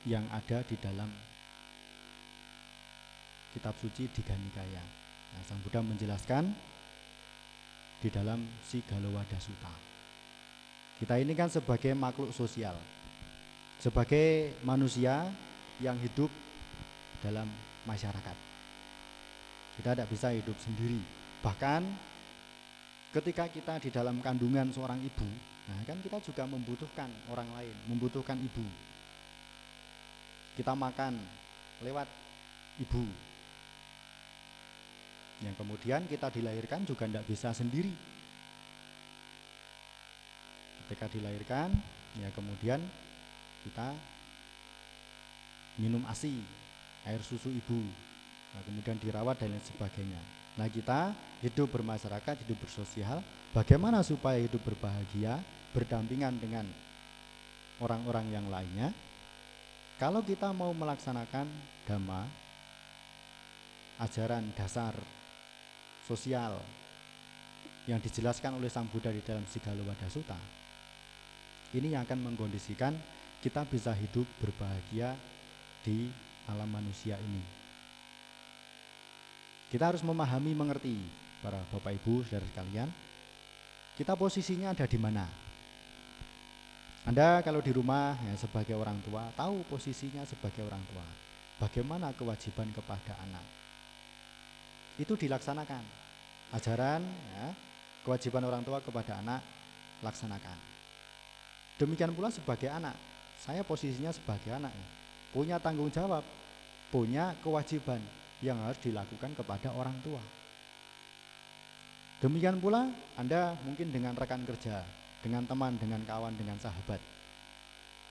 [0.07, 1.11] yang ada di dalam
[3.51, 6.53] kitab suci Diganikaya nah, Sang Buddha menjelaskan
[7.99, 9.75] di dalam Sigalowada Sutta
[11.03, 12.79] Kita ini kan sebagai makhluk sosial
[13.83, 15.27] Sebagai manusia
[15.79, 16.31] yang hidup
[17.23, 17.47] dalam
[17.87, 18.37] masyarakat.
[19.79, 20.99] Kita tidak bisa hidup sendiri.
[21.41, 21.83] Bahkan
[23.15, 25.29] ketika kita di dalam kandungan seorang ibu,
[25.71, 28.67] nah kan kita juga membutuhkan orang lain, membutuhkan ibu.
[30.59, 31.15] Kita makan
[31.87, 32.11] lewat
[32.83, 33.07] ibu.
[35.43, 37.95] Yang kemudian kita dilahirkan juga tidak bisa sendiri.
[40.85, 41.71] Ketika dilahirkan,
[42.19, 42.81] ya kemudian
[43.63, 43.93] kita
[45.79, 46.43] minum ASI
[47.07, 47.81] air susu ibu
[48.53, 50.21] nah, kemudian dirawat dan lain sebagainya
[50.59, 53.23] nah kita hidup bermasyarakat hidup bersosial
[53.55, 55.39] bagaimana supaya hidup berbahagia
[55.71, 56.67] berdampingan dengan
[57.79, 58.91] orang-orang yang lainnya
[60.03, 61.47] kalau kita mau melaksanakan
[61.87, 62.27] dhamma
[64.03, 64.99] ajaran dasar
[66.09, 66.57] sosial
[67.85, 70.59] yang dijelaskan oleh Sang Buddha di dalam Sigalowada Sutta
[71.77, 72.97] ini yang akan mengkondisikan
[73.45, 75.13] kita bisa hidup berbahagia
[75.85, 76.09] di
[76.49, 77.45] alam manusia ini.
[79.69, 80.97] Kita harus memahami, mengerti
[81.45, 82.89] para Bapak Ibu, saudara sekalian,
[84.01, 85.29] kita posisinya ada di mana.
[87.05, 91.05] Anda kalau di rumah ya, sebagai orang tua tahu posisinya sebagai orang tua.
[91.61, 93.58] Bagaimana kewajiban kepada anak?
[94.99, 95.83] Itu dilaksanakan.
[96.53, 97.47] Ajaran ya,
[98.03, 99.41] kewajiban orang tua kepada anak
[100.03, 100.59] laksanakan.
[101.79, 102.97] Demikian pula sebagai anak.
[103.39, 104.87] Saya posisinya sebagai anak ya,
[105.31, 106.27] punya tanggung jawab
[106.89, 108.01] punya kewajiban
[108.41, 110.21] yang harus dilakukan kepada orang tua.
[112.19, 114.83] Demikian pula Anda mungkin dengan rekan kerja,
[115.23, 116.99] dengan teman, dengan kawan, dengan sahabat.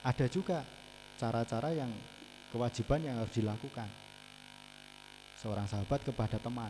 [0.05, 0.63] Ada juga
[1.19, 1.91] cara-cara yang
[2.55, 3.89] kewajiban yang harus dilakukan.
[5.47, 6.67] Seorang sahabat kepada teman.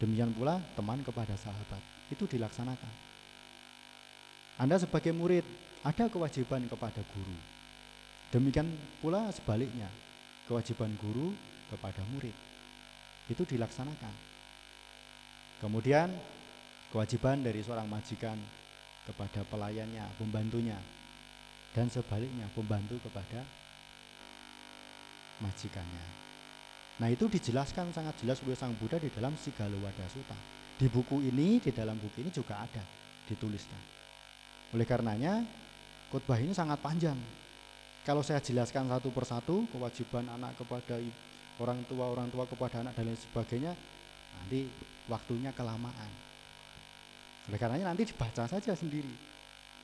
[0.00, 1.84] Demikian pula teman kepada sahabat.
[2.08, 2.92] Itu dilaksanakan.
[4.56, 5.44] Anda sebagai murid
[5.84, 7.36] ada kewajiban kepada guru.
[8.32, 8.72] Demikian
[9.04, 9.92] pula sebaliknya,
[10.48, 11.36] kewajiban guru
[11.68, 12.32] kepada murid.
[13.28, 14.14] Itu dilaksanakan.
[15.60, 16.08] Kemudian
[16.88, 18.40] kewajiban dari seorang majikan
[19.04, 20.80] kepada pelayannya, pembantunya.
[21.76, 23.44] Dan sebaliknya pembantu kepada
[25.44, 26.27] majikannya.
[26.98, 30.34] Nah itu dijelaskan sangat jelas oleh Sang Buddha di dalam Sigalowada Sutta.
[30.78, 32.82] Di buku ini, di dalam buku ini juga ada
[33.26, 33.78] dituliskan.
[34.74, 35.42] Oleh karenanya,
[36.10, 37.18] khotbah ini sangat panjang
[38.08, 40.96] kalau saya jelaskan satu persatu kewajiban anak kepada
[41.60, 43.76] orang tua, orang tua kepada anak dan lain sebagainya,
[44.32, 44.64] nanti
[45.12, 46.08] waktunya kelamaan.
[47.52, 49.12] Oleh karenanya nanti dibaca saja sendiri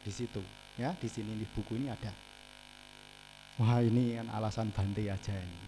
[0.00, 0.40] di situ,
[0.80, 2.16] ya di sini di buku ini ada.
[3.60, 5.60] Wah ini kan alasan Bante aja ini,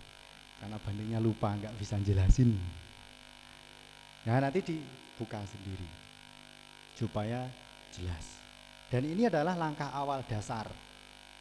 [0.60, 2.56] karena Bantenya lupa nggak bisa jelasin.
[4.26, 5.86] Ya nanti dibuka sendiri
[6.98, 7.46] supaya
[7.94, 8.40] jelas.
[8.90, 10.66] Dan ini adalah langkah awal dasar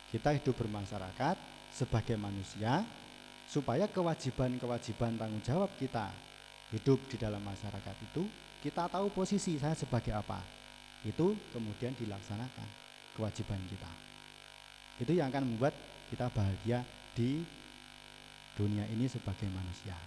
[0.10, 1.36] kita hidup bermasyarakat
[1.76, 2.88] sebagai manusia
[3.46, 6.10] supaya kewajiban-kewajiban tanggung jawab kita
[6.74, 8.24] hidup di dalam masyarakat itu
[8.64, 10.42] kita tahu posisi saya sebagai apa
[11.06, 12.68] itu kemudian dilaksanakan
[13.14, 13.92] kewajiban kita
[15.04, 15.76] itu yang akan membuat
[16.10, 16.82] kita bahagia
[17.14, 17.44] di
[18.56, 20.00] dunia ini sebagai manusia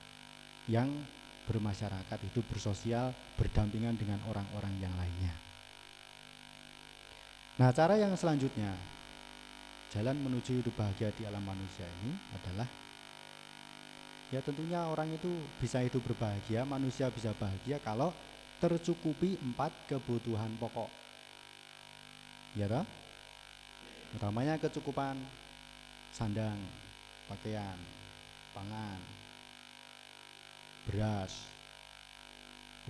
[0.67, 1.05] yang
[1.45, 5.37] bermasyarakat hidup bersosial berdampingan dengan orang-orang yang lainnya
[7.61, 8.75] nah cara yang selanjutnya
[9.93, 12.69] jalan menuju hidup bahagia di alam manusia ini adalah
[14.29, 18.13] ya tentunya orang itu bisa hidup berbahagia, manusia bisa bahagia kalau
[18.61, 20.91] tercukupi empat kebutuhan pokok.
[22.53, 22.85] Ya toh?
[24.13, 25.21] Utamanya kecukupan
[26.09, 26.59] sandang,
[27.29, 27.77] pakaian,
[28.59, 28.99] pangan,
[30.91, 31.31] beras,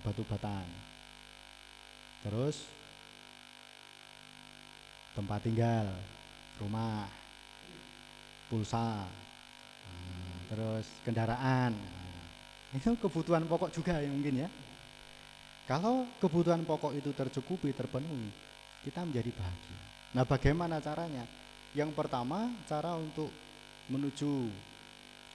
[0.01, 0.65] obat-obatan.
[2.25, 2.65] Terus
[5.13, 5.93] tempat tinggal,
[6.57, 7.05] rumah,
[8.49, 9.05] pulsa,
[9.85, 11.77] nah, terus kendaraan.
[12.73, 14.49] Itu kebutuhan pokok juga ya mungkin ya.
[15.69, 18.33] Kalau kebutuhan pokok itu tercukupi, terpenuhi,
[18.89, 19.81] kita menjadi bahagia.
[20.17, 21.29] Nah, bagaimana caranya?
[21.77, 23.29] Yang pertama, cara untuk
[23.93, 24.49] menuju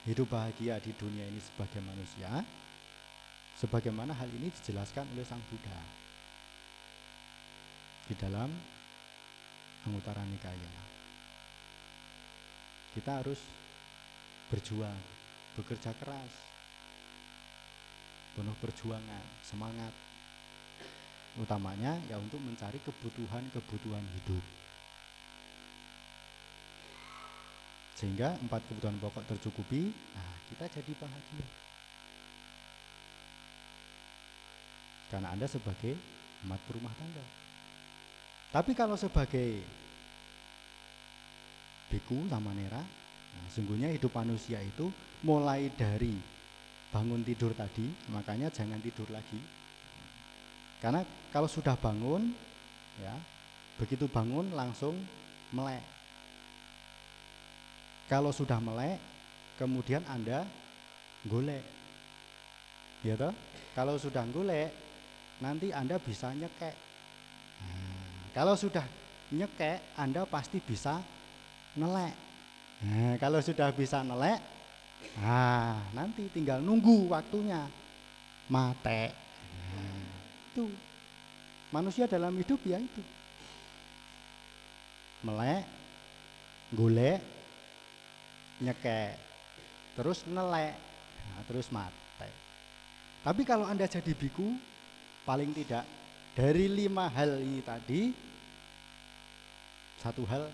[0.03, 2.43] hidup bahagia di dunia ini sebagai manusia,
[3.55, 5.79] sebagaimana hal ini dijelaskan oleh Sang Buddha
[8.11, 8.51] di dalam
[9.87, 10.83] Anguttara Nikaya.
[12.91, 13.39] Kita harus
[14.51, 14.99] berjuang,
[15.55, 16.33] bekerja keras,
[18.35, 19.93] penuh perjuangan, semangat,
[21.39, 24.62] utamanya ya untuk mencari kebutuhan-kebutuhan hidup
[28.03, 29.95] sehingga empat kebutuhan pokok tercukupi.
[30.11, 31.47] Nah kita jadi bahagia
[35.13, 35.93] karena anda sebagai
[36.41, 37.21] umat berumah tangga.
[38.49, 39.61] Tapi kalau sebagai
[41.93, 44.89] biku sama nera nah, sungguhnya hidup manusia itu
[45.21, 46.17] mulai dari
[46.89, 49.37] bangun tidur tadi makanya jangan tidur lagi.
[50.81, 52.35] Karena kalau sudah bangun,
[52.99, 53.15] ya,
[53.79, 54.99] begitu bangun langsung
[55.55, 55.92] melek.
[58.07, 58.99] Kalau sudah melek,
[59.55, 60.45] kemudian Anda
[61.27, 61.63] golek.
[63.03, 63.33] Ya toh?
[63.75, 64.71] Kalau sudah golek,
[65.39, 66.75] nanti Anda bisa nyekek.
[67.63, 68.85] Nah, kalau sudah
[69.31, 71.03] nyekek, Anda pasti bisa
[71.75, 72.15] nelek.
[72.83, 74.39] Nah, kalau sudah bisa nelek,
[75.19, 77.67] nah nanti tinggal nunggu waktunya
[78.47, 79.11] mate
[80.53, 80.69] itu
[81.73, 83.01] manusia dalam hidup ya itu
[85.23, 85.65] melek
[86.71, 87.19] golek
[88.61, 89.17] nyekek
[89.97, 90.75] terus nelek
[91.29, 92.29] nah, terus mate.
[93.23, 94.53] Tapi kalau anda jadi biku
[95.23, 95.87] paling tidak
[96.35, 98.11] dari lima hal ini tadi
[100.03, 100.51] satu hal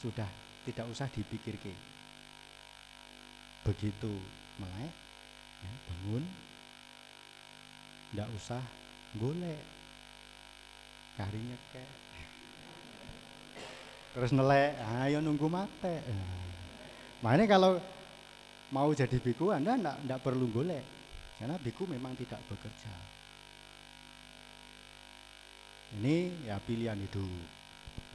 [0.00, 0.26] sudah
[0.64, 1.76] tidak usah dipikirkan
[3.66, 4.12] begitu
[4.56, 4.94] melek
[5.60, 6.24] ya, bangun
[8.14, 8.62] tidak usah
[9.18, 9.60] golek
[11.18, 11.90] karinya kek
[14.16, 16.00] terus nelek ayo nunggu mate
[17.24, 17.80] makanya kalau
[18.72, 20.84] mau jadi biku anda enggak perlu golek.
[21.36, 22.92] Karena biku memang tidak bekerja.
[26.00, 27.44] Ini ya pilihan hidup.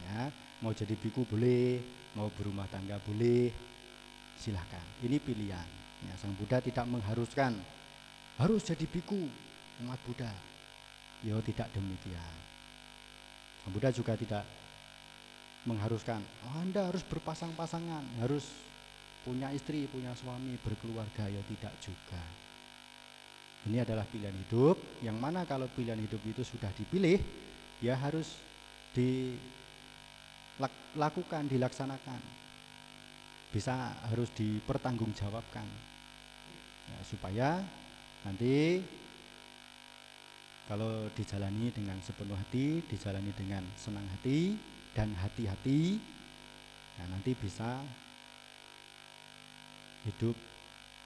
[0.10, 0.34] Ya
[0.66, 1.82] mau jadi biku boleh
[2.18, 3.54] mau berumah tangga boleh
[4.42, 5.70] silahkan ini pilihan.
[6.10, 7.62] Ya sang Buddha tidak mengharuskan.
[8.42, 9.22] Harus jadi biku
[9.86, 10.34] umat Buddha.
[11.22, 12.36] Ya tidak demikian.
[13.70, 14.42] Buddha juga tidak
[15.70, 18.50] mengharuskan oh, Anda harus berpasang-pasangan, harus
[19.22, 22.22] punya istri, punya suami, berkeluarga, ya tidak juga.
[23.70, 24.74] Ini adalah pilihan hidup
[25.06, 27.22] yang mana kalau pilihan hidup itu sudah dipilih,
[27.78, 28.42] ya harus
[28.98, 29.46] dilakukan,
[31.46, 32.22] dilaksanakan.
[33.54, 35.68] Bisa harus dipertanggungjawabkan.
[36.90, 37.62] Ya, supaya
[38.26, 38.82] nanti
[40.66, 44.56] kalau dijalani dengan sepenuh hati, dijalani dengan senang hati
[44.96, 46.00] dan hati-hati,
[46.98, 47.84] nah nanti bisa
[50.08, 50.34] hidup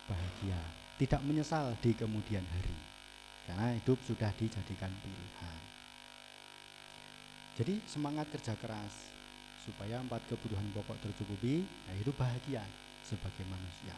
[0.08, 0.60] bahagia,
[1.02, 2.78] tidak menyesal di kemudian hari.
[3.46, 5.60] Karena hidup sudah dijadikan pilihan.
[7.56, 8.94] Jadi semangat kerja keras
[9.64, 12.66] supaya empat kebutuhan pokok tercukupi, nah hidup bahagia
[13.06, 13.96] sebagai manusia.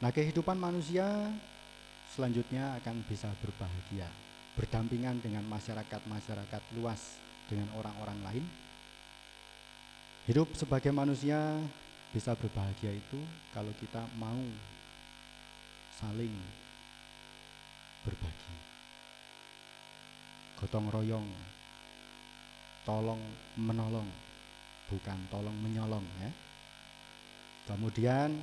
[0.00, 1.04] Nah, kehidupan manusia
[2.08, 4.08] selanjutnya akan bisa berbahagia,
[4.56, 7.20] berdampingan dengan masyarakat-masyarakat luas,
[7.52, 8.44] dengan orang-orang lain.
[10.28, 11.38] Hidup sebagai manusia
[12.12, 13.20] bisa berbahagia itu
[13.54, 14.42] kalau kita mau
[15.88, 16.34] saling
[18.04, 18.56] berbagi.
[20.60, 21.28] Gotong royong,
[22.84, 23.22] tolong
[23.56, 24.08] menolong,
[24.92, 26.30] bukan tolong menyolong ya.
[27.64, 28.36] Kemudian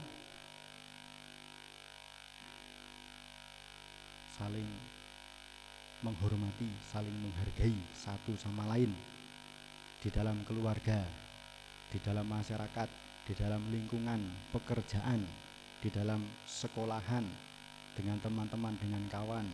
[4.33, 4.69] saling
[6.01, 8.93] menghormati, saling menghargai satu sama lain
[10.01, 11.26] di dalam keluarga,
[11.87, 12.89] di dalam masyarakat,
[13.27, 15.23] di dalam lingkungan pekerjaan,
[15.79, 17.23] di dalam sekolahan,
[17.95, 19.47] dengan teman-teman, dengan kawan,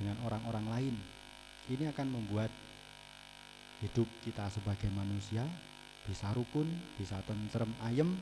[0.00, 0.96] dengan orang-orang lain.
[1.70, 2.52] Ini akan membuat
[3.80, 5.44] hidup kita sebagai manusia
[6.04, 6.68] bisa rukun,
[7.00, 8.12] bisa tentrem ayem,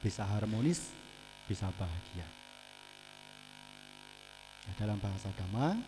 [0.00, 0.92] bisa harmonis,
[1.44, 2.24] bisa bahagia.
[4.76, 5.78] dalam bahasa dhamma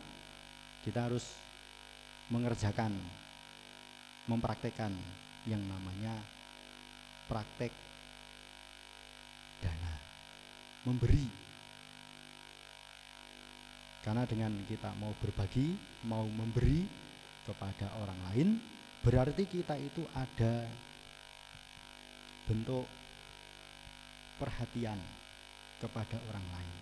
[0.80, 1.36] kita harus
[2.32, 2.96] mengerjakan
[4.24, 4.96] mempraktekkan
[5.44, 6.16] yang namanya
[7.28, 7.70] praktek
[9.60, 9.94] dana
[10.88, 11.28] memberi.
[14.00, 15.76] Karena dengan kita mau berbagi
[16.08, 16.88] mau memberi
[17.44, 18.48] kepada orang lain
[19.04, 20.64] berarti kita itu ada
[22.48, 22.88] bentuk
[24.40, 24.96] perhatian
[25.84, 26.76] kepada orang lain.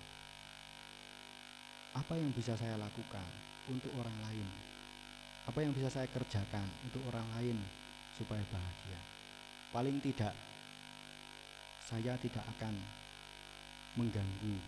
[1.98, 3.26] Apa yang bisa saya lakukan
[3.66, 4.46] untuk orang lain?
[5.50, 7.58] Apa yang bisa saya kerjakan untuk orang lain
[8.14, 9.15] supaya bahagia
[9.70, 10.34] paling tidak
[11.86, 12.74] saya tidak akan
[13.94, 14.58] mengganggu.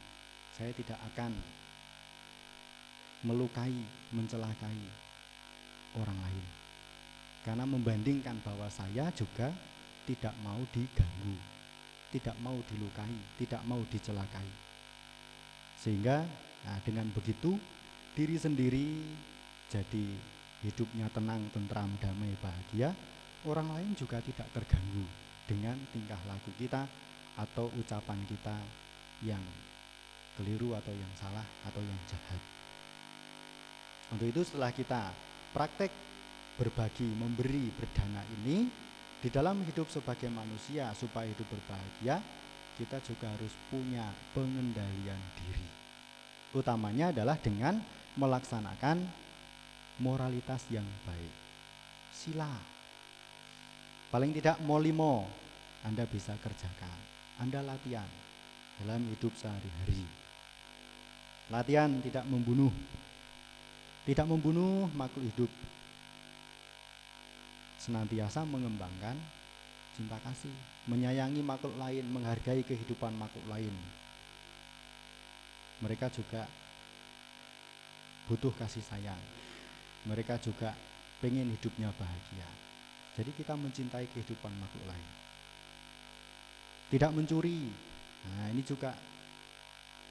[0.54, 1.34] Saya tidak akan
[3.26, 3.74] melukai
[4.14, 4.78] mencelakai
[5.98, 6.46] orang lain.
[7.42, 9.50] Karena membandingkan bahwa saya juga
[10.06, 11.58] tidak mau diganggu
[12.08, 14.48] tidak mau dilukai tidak mau dicelakai.
[15.78, 16.24] Sehingga
[16.64, 17.60] nah, dengan begitu
[18.16, 18.88] diri sendiri
[19.68, 20.04] jadi
[20.64, 22.90] hidupnya tenang, tentram, damai, bahagia,
[23.46, 25.06] orang lain juga tidak terganggu
[25.46, 26.82] dengan tingkah laku kita
[27.38, 28.56] atau ucapan kita
[29.22, 29.42] yang
[30.34, 32.42] keliru atau yang salah atau yang jahat.
[34.10, 35.12] Untuk itu setelah kita
[35.54, 35.90] praktek
[36.58, 38.66] berbagi, memberi, berdana ini
[39.18, 42.22] di dalam hidup sebagai manusia supaya hidup berbahagia,
[42.78, 45.68] kita juga harus punya pengendalian diri.
[46.54, 47.82] Utamanya adalah dengan
[48.14, 49.02] melaksanakan
[49.98, 51.34] moralitas yang baik.
[52.14, 52.77] Sila.
[54.08, 55.28] Paling tidak molimo
[55.84, 56.98] Anda bisa kerjakan.
[57.38, 58.08] Anda latihan
[58.82, 60.02] dalam hidup sehari-hari.
[61.52, 62.72] Latihan tidak membunuh.
[64.04, 65.50] Tidak membunuh makhluk hidup.
[67.78, 69.16] Senantiasa mengembangkan
[69.94, 70.52] cinta kasih,
[70.90, 73.72] menyayangi makhluk lain, menghargai kehidupan makhluk lain.
[75.78, 76.48] Mereka juga
[78.26, 79.20] butuh kasih sayang
[80.08, 80.72] mereka juga
[81.20, 82.48] pengen hidupnya bahagia.
[83.18, 85.08] Jadi kita mencintai kehidupan makhluk lain.
[86.94, 87.66] Tidak mencuri.
[88.30, 88.94] Nah, ini juga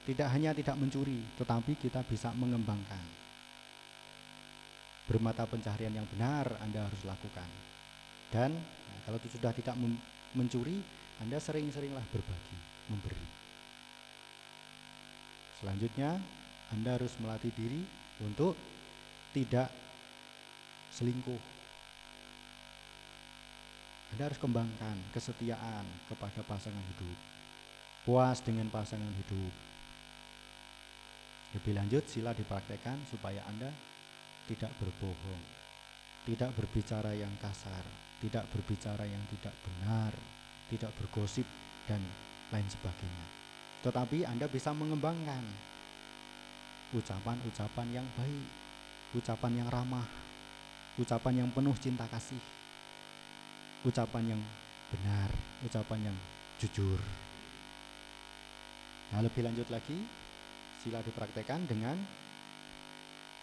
[0.04, 3.00] tidak hanya tidak mencuri, tetapi kita bisa mengembangkan.
[5.08, 7.48] Bermata pencaharian yang benar Anda harus lakukan.
[8.28, 9.72] Dan nah, kalau sudah tidak
[10.36, 10.84] mencuri,
[11.24, 12.56] Anda sering-seringlah berbagi,
[12.92, 13.24] memberi.
[15.64, 16.20] Selanjutnya,
[16.76, 17.82] Anda harus melatih diri
[18.20, 18.52] untuk
[19.32, 19.72] tidak
[20.92, 21.57] selingkuh.
[24.14, 27.18] Anda harus kembangkan kesetiaan kepada pasangan hidup.
[28.08, 29.52] Puas dengan pasangan hidup.
[31.56, 33.68] Lebih lanjut sila dipraktekkan supaya Anda
[34.48, 35.42] tidak berbohong,
[36.24, 37.84] tidak berbicara yang kasar,
[38.20, 40.12] tidak berbicara yang tidak benar,
[40.72, 41.44] tidak bergosip
[41.84, 42.00] dan
[42.48, 43.26] lain sebagainya.
[43.84, 45.44] Tetapi Anda bisa mengembangkan
[46.96, 48.48] ucapan-ucapan yang baik,
[49.12, 50.08] ucapan yang ramah,
[50.96, 52.40] ucapan yang penuh cinta kasih,
[53.84, 54.42] ucapan yang
[54.88, 55.30] benar,
[55.62, 56.16] ucapan yang
[56.58, 56.98] jujur.
[59.08, 60.04] Nah, lebih lanjut lagi,
[60.74, 62.04] sila dipraktekkan dengan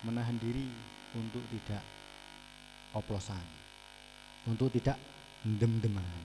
[0.05, 0.77] menahan diri
[1.17, 1.81] untuk tidak
[2.93, 3.45] oplosan,
[4.45, 4.99] untuk tidak
[5.41, 6.21] dem-deman,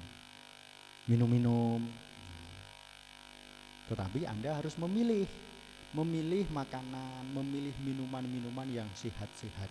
[1.09, 1.89] minum-minum.
[3.89, 5.27] Tetapi Anda harus memilih
[5.91, 9.71] memilih makanan, memilih minuman-minuman yang sehat-sehat.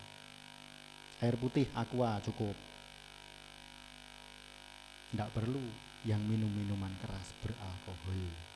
[1.23, 2.55] Air putih aqua cukup.
[5.09, 5.65] Tidak perlu
[6.07, 8.49] yang minum minuman keras beralkohol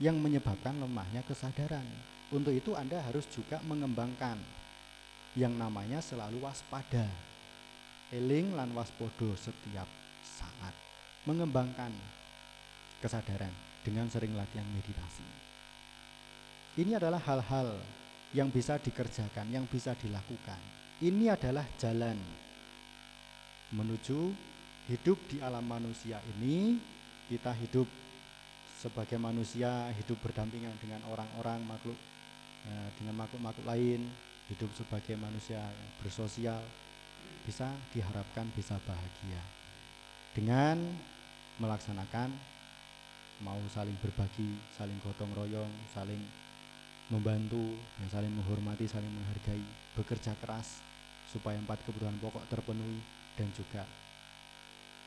[0.00, 1.84] yang menyebabkan lemahnya kesadaran.
[2.32, 4.40] Untuk itu Anda harus juga mengembangkan
[5.36, 7.06] yang namanya selalu waspada.
[8.10, 9.86] Eling lan waspodo setiap
[10.24, 10.74] saat.
[11.28, 11.92] Mengembangkan
[13.04, 13.52] kesadaran
[13.84, 15.22] dengan sering latihan meditasi.
[16.80, 17.76] Ini adalah hal-hal
[18.32, 20.58] yang bisa dikerjakan, yang bisa dilakukan.
[21.04, 22.16] Ini adalah jalan
[23.70, 24.49] menuju
[24.90, 26.82] hidup di alam manusia ini.
[27.30, 27.86] Kita hidup
[28.74, 31.94] sebagai manusia, hidup berdampingan dengan orang-orang makhluk,
[32.66, 34.10] ya, dengan makhluk-makhluk lain,
[34.50, 35.62] hidup sebagai manusia
[36.02, 36.58] bersosial,
[37.46, 39.40] bisa diharapkan bisa bahagia
[40.34, 40.78] dengan
[41.62, 42.34] melaksanakan
[43.40, 46.20] mau saling berbagi, saling gotong royong, saling
[47.08, 49.64] membantu, yang saling menghormati, saling menghargai,
[49.96, 50.84] bekerja keras
[51.30, 53.00] supaya empat kebutuhan pokok terpenuhi
[53.38, 53.86] dan juga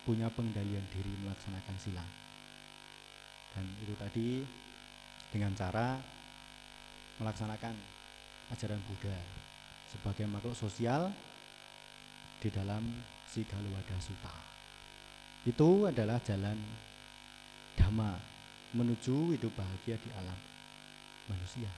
[0.03, 2.05] punya pengendalian diri melaksanakan sila.
[3.55, 4.27] Dan itu tadi
[5.31, 5.97] dengan cara
[7.17, 7.73] melaksanakan
[8.51, 9.17] ajaran Buddha
[9.87, 11.09] sebagai makhluk sosial
[12.41, 12.83] di dalam
[13.29, 14.33] Sigaluwada Sutta.
[15.47, 16.59] Itu adalah jalan
[17.79, 18.19] dhamma
[18.73, 20.37] menuju hidup bahagia di alam
[21.29, 21.71] manusia.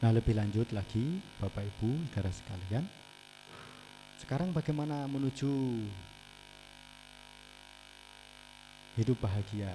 [0.00, 2.84] Nah, lebih lanjut lagi, Bapak Ibu, saudara sekalian,
[4.20, 5.48] sekarang bagaimana menuju
[9.00, 9.72] hidup bahagia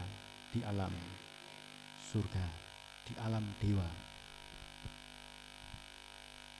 [0.54, 0.93] di alam
[2.14, 2.46] surga,
[3.10, 3.89] di alam dewa.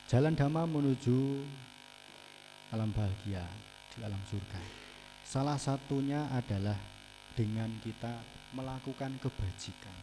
[0.10, 1.46] Jalan Dhamma menuju
[2.74, 3.46] alam bahagia
[3.94, 4.62] di alam surga.
[5.22, 6.78] Salah satunya adalah
[7.38, 8.18] dengan kita
[8.58, 9.98] melakukan kebajikan.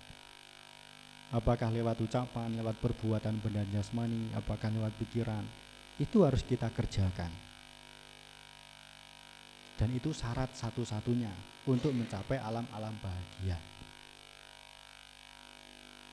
[1.35, 5.43] Apakah lewat ucapan, lewat perbuatan benda jasmani, apakah lewat pikiran,
[5.99, 7.51] itu harus kita kerjakan.
[9.83, 11.35] Dan itu syarat satu-satunya
[11.66, 13.59] untuk mencapai alam-alam bahagia.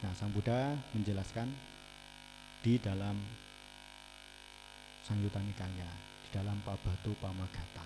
[0.01, 1.53] Nah, Sang Buddha menjelaskan
[2.65, 3.13] di dalam
[5.05, 5.85] Sang Yuta Nikaya,
[6.25, 7.85] di dalam Pabatu Pamagata.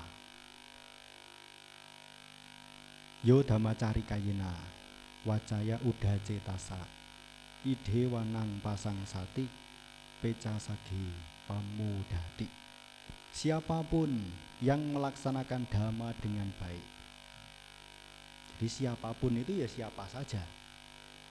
[3.28, 4.56] Yo Dhamacari Kayina,
[5.28, 6.80] Wacaya Uda Cetasa,
[7.68, 9.44] Ide Wanang Pasang Sati,
[10.24, 11.12] Peca Sagi
[11.44, 12.63] Pamudati.
[13.34, 14.14] Siapa pun
[14.62, 16.86] yang melaksanakan dhamma dengan baik.
[18.54, 20.46] Jadi siapa pun itu ya siapa saja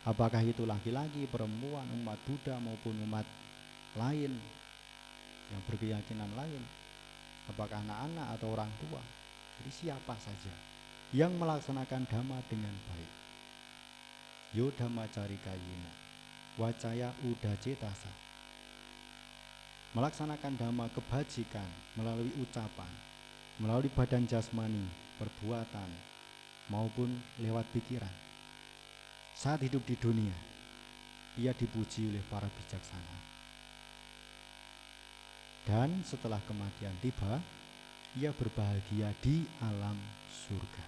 [0.02, 3.22] Apakah itu laki-laki, perempuan, umat Buddha maupun umat
[3.94, 4.34] lain
[5.54, 6.62] yang berkeyakinan lain?
[7.46, 8.98] Apakah anak-anak atau orang tua?
[9.62, 10.50] Jadi siapa saja
[11.14, 13.10] yang melaksanakan dhamma dengan baik.
[14.58, 15.92] Yo dhamma cari kayina,
[16.58, 18.10] wacaya uda cetasa.
[19.92, 21.68] Melaksanakan dhamma kebajikan
[22.00, 22.88] melalui ucapan,
[23.60, 24.88] melalui badan jasmani,
[25.20, 25.90] perbuatan,
[26.72, 28.22] maupun lewat pikiran
[29.32, 30.36] saat hidup di dunia,
[31.40, 33.16] ia dipuji oleh para bijaksana.
[35.64, 37.40] Dan setelah kematian tiba,
[38.20, 39.96] ia berbahagia di alam
[40.28, 40.84] surga.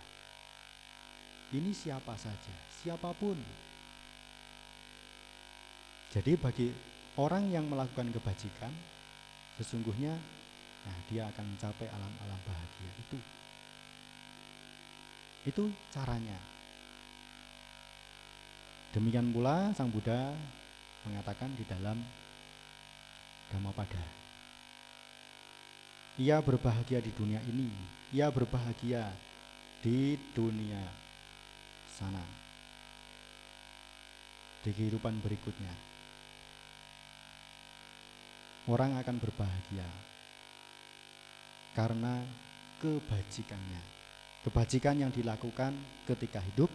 [1.57, 3.39] Ini siapa saja, siapa pun.
[6.13, 6.69] Jadi bagi
[7.17, 8.71] orang yang melakukan kebajikan,
[9.59, 10.15] sesungguhnya
[10.85, 13.19] nah dia akan mencapai alam-alam bahagia itu.
[15.45, 16.37] Itu caranya.
[18.93, 20.33] Demikian pula Sang Buddha
[21.05, 21.99] mengatakan di dalam
[23.53, 24.01] Dhammapada.
[26.15, 27.69] Ia berbahagia di dunia ini,
[28.15, 29.11] ia berbahagia
[29.83, 30.81] di dunia
[31.91, 32.23] sana.
[34.63, 35.94] Di kehidupan berikutnya.
[38.65, 39.85] Orang akan berbahagia
[41.77, 42.25] karena
[42.81, 43.83] kebajikannya.
[44.41, 45.73] Kebajikan yang dilakukan
[46.09, 46.73] ketika hidup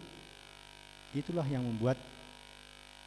[1.14, 1.98] itulah yang membuat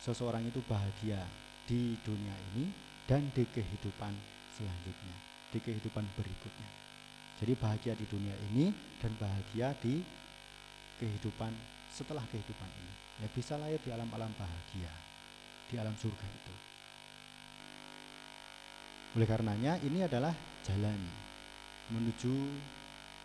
[0.03, 1.23] seseorang itu bahagia
[1.63, 2.67] di dunia ini
[3.07, 4.11] dan di kehidupan
[4.51, 5.15] selanjutnya,
[5.51, 6.71] di kehidupan berikutnya.
[7.39, 10.03] Jadi bahagia di dunia ini dan bahagia di
[10.99, 11.51] kehidupan
[11.91, 12.93] setelah kehidupan ini.
[13.23, 14.91] Ya bisa lahir di alam-alam bahagia,
[15.71, 16.72] di alam surga itu.
[19.13, 20.33] Oleh karenanya ini adalah
[20.65, 20.97] jalan
[21.93, 22.33] menuju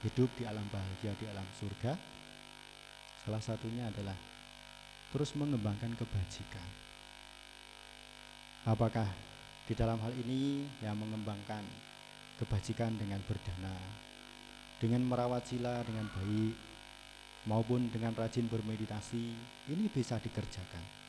[0.04, 1.96] hidup di alam bahagia di alam surga.
[3.24, 4.16] Salah satunya adalah
[5.08, 6.68] terus mengembangkan kebajikan.
[8.68, 9.08] Apakah
[9.64, 11.64] di dalam hal ini yang mengembangkan
[12.36, 13.72] kebajikan dengan berdana,
[14.76, 16.54] dengan merawat sila dengan baik,
[17.48, 19.24] maupun dengan rajin bermeditasi,
[19.72, 21.07] ini bisa dikerjakan.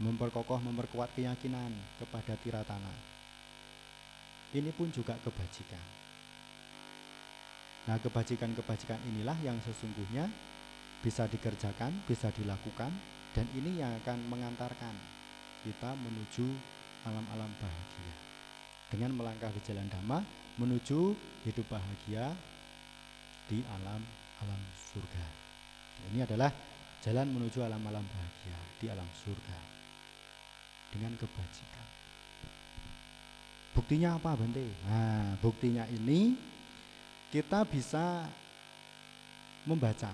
[0.00, 2.88] Memperkokoh, memperkuat keyakinan kepada tiratana.
[4.56, 5.84] Ini pun juga kebajikan.
[7.84, 10.24] Nah, kebajikan-kebajikan inilah yang sesungguhnya
[11.04, 12.96] bisa dikerjakan, bisa dilakukan,
[13.36, 14.96] dan ini yang akan mengantarkan
[15.60, 16.48] kita menuju
[17.04, 18.16] alam-alam bahagia.
[18.88, 20.24] Dengan melangkah di jalan dhamma
[20.56, 21.00] menuju
[21.44, 22.32] hidup bahagia
[23.46, 25.26] di alam-alam surga.
[26.08, 26.50] Ini adalah
[27.04, 29.79] jalan menuju alam-alam bahagia di alam surga
[30.90, 31.86] dengan kebajikan.
[33.70, 34.66] Buktinya apa Bante?
[34.84, 36.34] Nah, buktinya ini
[37.30, 38.26] kita bisa
[39.62, 40.10] membaca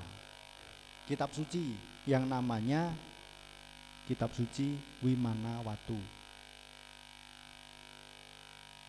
[1.08, 1.72] kitab suci
[2.04, 2.92] yang namanya
[4.04, 5.98] kitab suci Wimana Watu.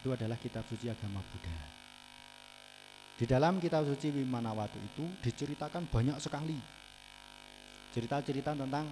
[0.03, 1.57] Itu adalah kitab suci agama Buddha.
[3.17, 6.59] Di dalam kitab suci Wimana Watu itu diceritakan banyak sekali
[7.95, 8.85] cerita-cerita tentang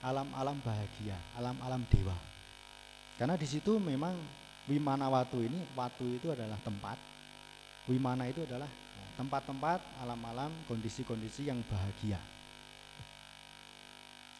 [0.00, 2.16] alam-alam bahagia, alam-alam dewa.
[3.20, 4.16] Karena di situ memang
[4.68, 6.96] Wimana Watu ini, watu itu adalah tempat.
[7.90, 8.68] Wimana itu adalah
[9.18, 12.20] tempat-tempat alam-alam kondisi-kondisi yang bahagia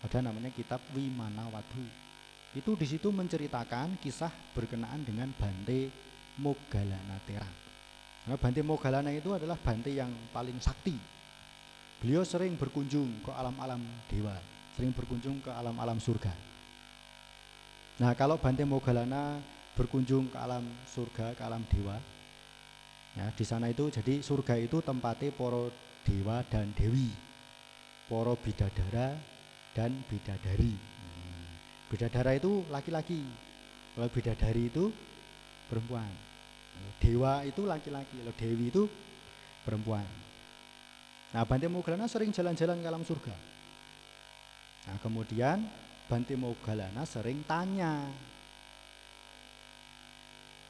[0.00, 1.84] ada namanya kitab Wimana Wadu.
[2.56, 5.92] Itu di situ menceritakan kisah berkenaan dengan Bante
[6.40, 7.54] Mogalana Terang.
[8.26, 10.96] Nah, Bante Mogalana itu adalah Bante yang paling sakti.
[12.00, 14.34] Beliau sering berkunjung ke alam-alam dewa,
[14.80, 16.32] sering berkunjung ke alam-alam surga.
[18.00, 19.36] Nah, kalau Bante Mogalana
[19.76, 22.00] berkunjung ke alam surga, ke alam dewa,
[23.12, 25.68] ya di sana itu jadi surga itu tempatnya poro
[26.00, 27.12] dewa dan dewi,
[28.08, 29.20] poro bidadara
[29.76, 30.72] dan bidadari.
[30.72, 31.44] Hmm.
[31.92, 33.20] Bidadara itu laki-laki,
[33.92, 34.88] kalau bidadari itu
[35.68, 36.08] perempuan.
[37.04, 38.88] Dewa itu laki-laki, kalau dewi itu
[39.60, 40.08] perempuan.
[41.36, 43.59] Nah, Bante Mogalana sering jalan-jalan ke alam surga.
[44.90, 45.62] Nah, kemudian
[46.10, 48.10] Bante Mogalana sering tanya,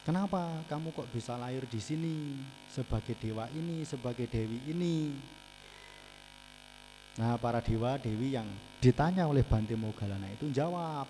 [0.01, 2.33] Kenapa kamu kok bisa lahir di sini
[2.73, 5.13] sebagai dewa ini, sebagai dewi ini?
[7.21, 8.49] Nah, para dewa dewi yang
[8.81, 11.05] ditanya oleh Bante Mogalana itu jawab,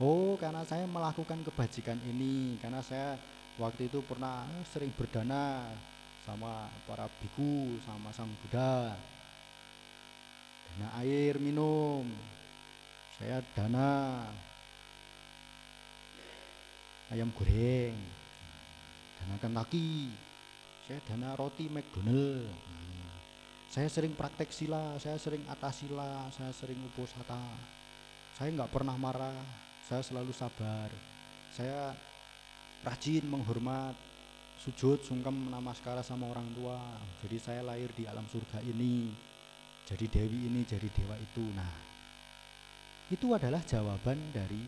[0.00, 3.20] "Oh, karena saya melakukan kebajikan ini, karena saya
[3.60, 5.68] waktu itu pernah sering berdana
[6.24, 8.96] sama para biku, sama sang Buddha.
[10.76, 12.04] Dana air minum.
[13.16, 14.28] Saya dana
[17.08, 17.96] ayam goreng.
[19.16, 20.12] Dana Kentucky
[20.84, 22.52] saya dana roti McDonald.
[23.72, 27.40] Saya sering praktek sila saya sering atas sila saya sering uposata
[28.36, 29.40] saya nggak pernah marah
[29.88, 30.92] saya selalu sabar.
[31.56, 31.96] Saya
[32.84, 33.96] rajin menghormat
[34.60, 36.76] sujud sungkem namaskara sama orang tua.
[37.24, 39.08] Jadi saya lahir di alam surga ini
[39.86, 41.86] jadi dewi ini jadi dewa itu nah
[43.06, 44.66] itu adalah jawaban dari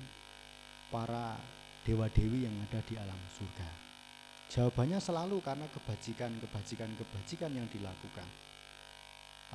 [0.94, 1.34] para
[1.82, 3.66] dewa-dewi yang ada di alam surga?
[4.48, 8.28] Jawabannya selalu karena kebajikan, kebajikan, kebajikan yang dilakukan.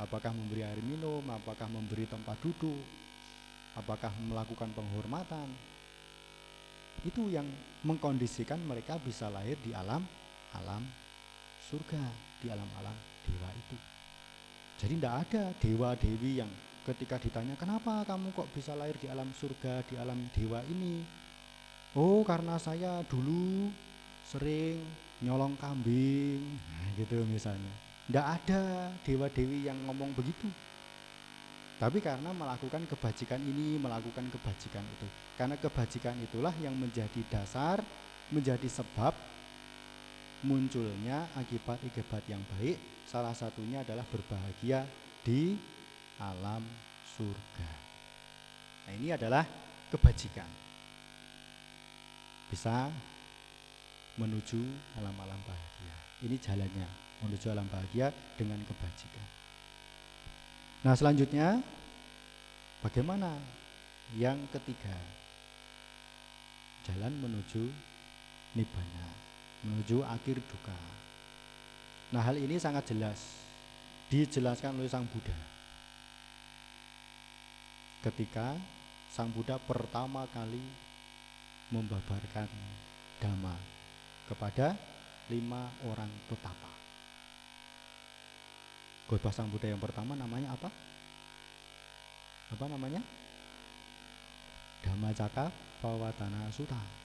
[0.03, 2.83] Apakah memberi air minum, apakah memberi tempat duduk,
[3.79, 5.47] apakah melakukan penghormatan.
[7.07, 7.47] Itu yang
[7.87, 10.03] mengkondisikan mereka bisa lahir di alam
[10.53, 10.83] alam
[11.71, 12.03] surga,
[12.43, 13.77] di alam-alam dewa itu.
[14.83, 16.51] Jadi tidak ada dewa-dewi yang
[16.83, 21.07] ketika ditanya kenapa kamu kok bisa lahir di alam surga, di alam dewa ini,
[21.95, 23.71] oh karena saya dulu
[24.27, 24.83] sering
[25.23, 26.43] nyolong kambing.
[26.43, 27.71] Nah, gitu misalnya.
[28.11, 30.51] Tidak ada dewa-dewi yang ngomong begitu.
[31.79, 35.07] Tapi karena melakukan kebajikan ini melakukan kebajikan itu.
[35.39, 37.79] Karena kebajikan itulah yang menjadi dasar
[38.27, 39.15] menjadi sebab
[40.43, 44.87] munculnya akibat-akibat yang baik salah satunya adalah berbahagia
[45.23, 45.59] di
[46.19, 46.63] alam
[47.03, 47.71] surga
[48.87, 49.43] nah ini adalah
[49.91, 50.47] kebajikan
[52.53, 52.93] bisa
[54.13, 54.61] menuju
[55.01, 55.97] alam-alam bahagia.
[56.21, 56.87] Ini jalannya
[57.25, 59.27] menuju alam bahagia dengan kebajikan.
[60.85, 61.63] Nah, selanjutnya
[62.85, 63.41] bagaimana?
[64.13, 64.93] Yang ketiga,
[66.85, 67.65] jalan menuju
[68.53, 69.07] nibbana,
[69.65, 70.77] menuju akhir duka.
[72.13, 73.17] Nah, hal ini sangat jelas
[74.13, 75.33] dijelaskan oleh Sang Buddha.
[78.05, 78.53] Ketika
[79.09, 80.61] Sang Buddha pertama kali
[81.73, 82.45] membabarkan
[83.17, 83.57] dhamma
[84.29, 84.77] kepada
[85.33, 86.69] lima orang petapa.
[89.09, 90.69] Khotbah Sang Buddha yang pertama namanya apa?
[92.53, 93.01] Apa namanya?
[94.85, 95.49] Dhamma Caka
[95.81, 97.02] Pawatana Sutta.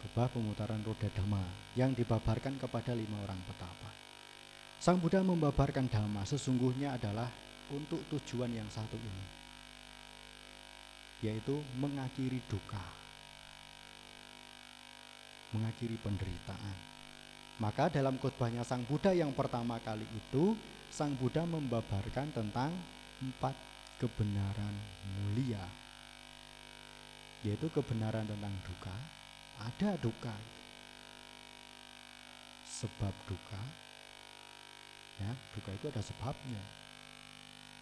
[0.00, 1.44] Khotbah pemutaran roda dhamma
[1.76, 3.90] yang dibabarkan kepada lima orang petapa.
[4.80, 7.28] Sang Buddha membabarkan dhamma sesungguhnya adalah
[7.68, 9.24] untuk tujuan yang satu ini,
[11.20, 13.00] yaitu mengakhiri duka
[15.54, 16.76] mengakhiri penderitaan.
[17.60, 20.56] Maka dalam khotbahnya Sang Buddha yang pertama kali itu,
[20.88, 22.72] Sang Buddha membabarkan tentang
[23.20, 23.52] empat
[24.00, 24.74] kebenaran
[25.20, 25.60] mulia.
[27.44, 28.96] Yaitu kebenaran tentang duka,
[29.60, 30.32] ada duka.
[32.80, 33.60] Sebab duka,
[35.20, 36.62] ya, duka itu ada sebabnya.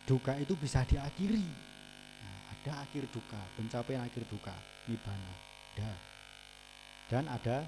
[0.03, 1.45] Duka itu bisa diakhiri.
[2.24, 4.57] Nah, ada akhir duka, pencapaian akhir duka,
[4.91, 5.35] nibbana.
[5.76, 5.93] Ada
[7.09, 7.64] dan ada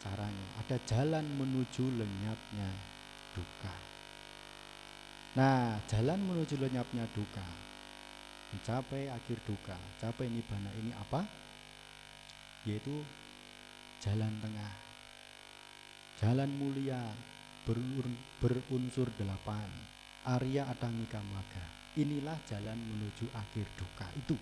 [0.00, 2.68] caranya, ada jalan menuju lenyapnya
[3.36, 3.74] duka.
[5.36, 7.44] Nah, jalan menuju lenyapnya duka,
[8.56, 11.28] mencapai akhir duka, capai nibbana ini apa?
[12.64, 13.04] Yaitu
[14.04, 14.72] jalan tengah,
[16.20, 17.00] jalan mulia
[18.36, 19.64] berunsur delapan,
[20.28, 21.64] Arya Adangika Maga.
[21.96, 24.36] Inilah jalan menuju akhir duka itu.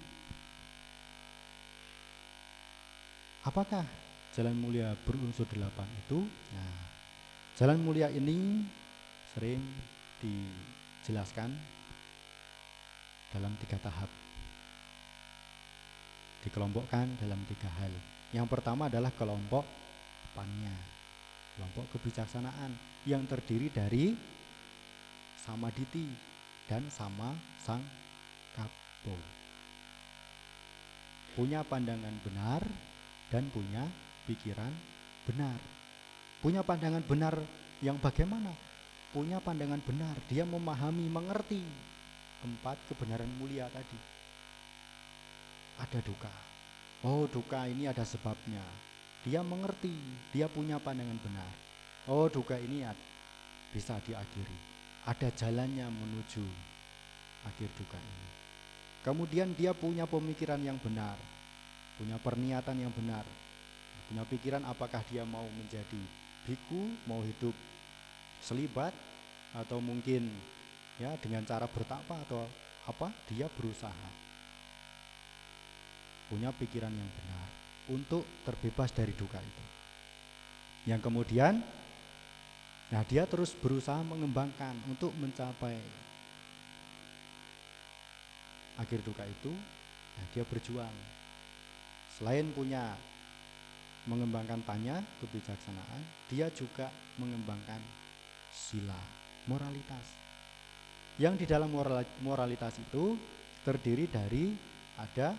[3.46, 3.86] Apakah
[4.34, 6.26] jalan mulia berunsur delapan itu?
[6.58, 6.74] Nah
[7.54, 8.66] jalan mulia ini
[9.30, 9.62] sering
[10.18, 11.54] dijelaskan
[13.30, 14.10] dalam tiga tahap.
[16.42, 17.94] Dikelompokkan dalam tiga hal
[18.32, 19.64] yang pertama adalah kelompok
[20.32, 20.72] panya
[21.56, 22.72] kelompok kebijaksanaan
[23.04, 24.16] yang terdiri dari
[25.36, 26.08] samaditi
[26.66, 27.84] dan sama sang
[28.56, 29.14] kapo
[31.36, 32.64] punya pandangan benar
[33.32, 33.88] dan punya
[34.28, 34.72] pikiran
[35.24, 35.58] benar.
[36.42, 37.34] Punya pandangan benar
[37.80, 38.52] yang bagaimana?
[39.12, 41.60] Punya pandangan benar, dia memahami, mengerti
[42.42, 43.98] empat kebenaran mulia tadi.
[45.78, 46.51] Ada duka.
[47.02, 48.62] Oh, duka ini ada sebabnya.
[49.26, 49.90] Dia mengerti,
[50.30, 51.52] dia punya pandangan benar.
[52.06, 52.86] Oh, duka ini
[53.74, 54.58] bisa diakhiri.
[55.06, 56.46] Ada jalannya menuju
[57.42, 58.28] akhir duka ini.
[59.02, 61.18] Kemudian dia punya pemikiran yang benar,
[61.98, 63.26] punya perniatan yang benar,
[64.06, 66.02] punya pikiran apakah dia mau menjadi
[66.46, 67.54] biku, mau hidup
[68.38, 68.94] selibat,
[69.52, 70.32] atau mungkin
[70.96, 72.46] ya dengan cara bertakwa atau
[72.88, 74.21] apa dia berusaha
[76.30, 77.48] punya pikiran yang benar
[77.90, 79.64] untuk terbebas dari duka itu.
[80.90, 81.62] Yang kemudian
[82.92, 85.80] nah dia terus berusaha mengembangkan untuk mencapai
[88.76, 89.48] akhir duka itu
[90.12, 90.92] nah dia berjuang
[92.20, 92.92] selain punya
[94.04, 97.80] mengembangkan tanya kebijaksanaan dia juga mengembangkan
[98.52, 99.00] sila
[99.48, 100.04] moralitas
[101.16, 101.72] yang di dalam
[102.20, 103.16] moralitas itu
[103.64, 104.52] terdiri dari
[105.00, 105.32] ada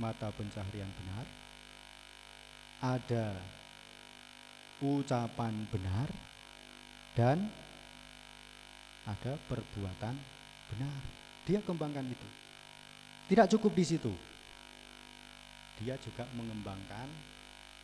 [0.00, 1.26] mata pencaharian benar
[2.82, 3.38] ada
[4.82, 6.10] ucapan benar
[7.14, 7.46] dan
[9.06, 10.14] ada perbuatan
[10.74, 11.00] benar.
[11.46, 12.28] Dia kembangkan itu.
[13.30, 14.12] Tidak cukup di situ.
[15.82, 17.06] Dia juga mengembangkan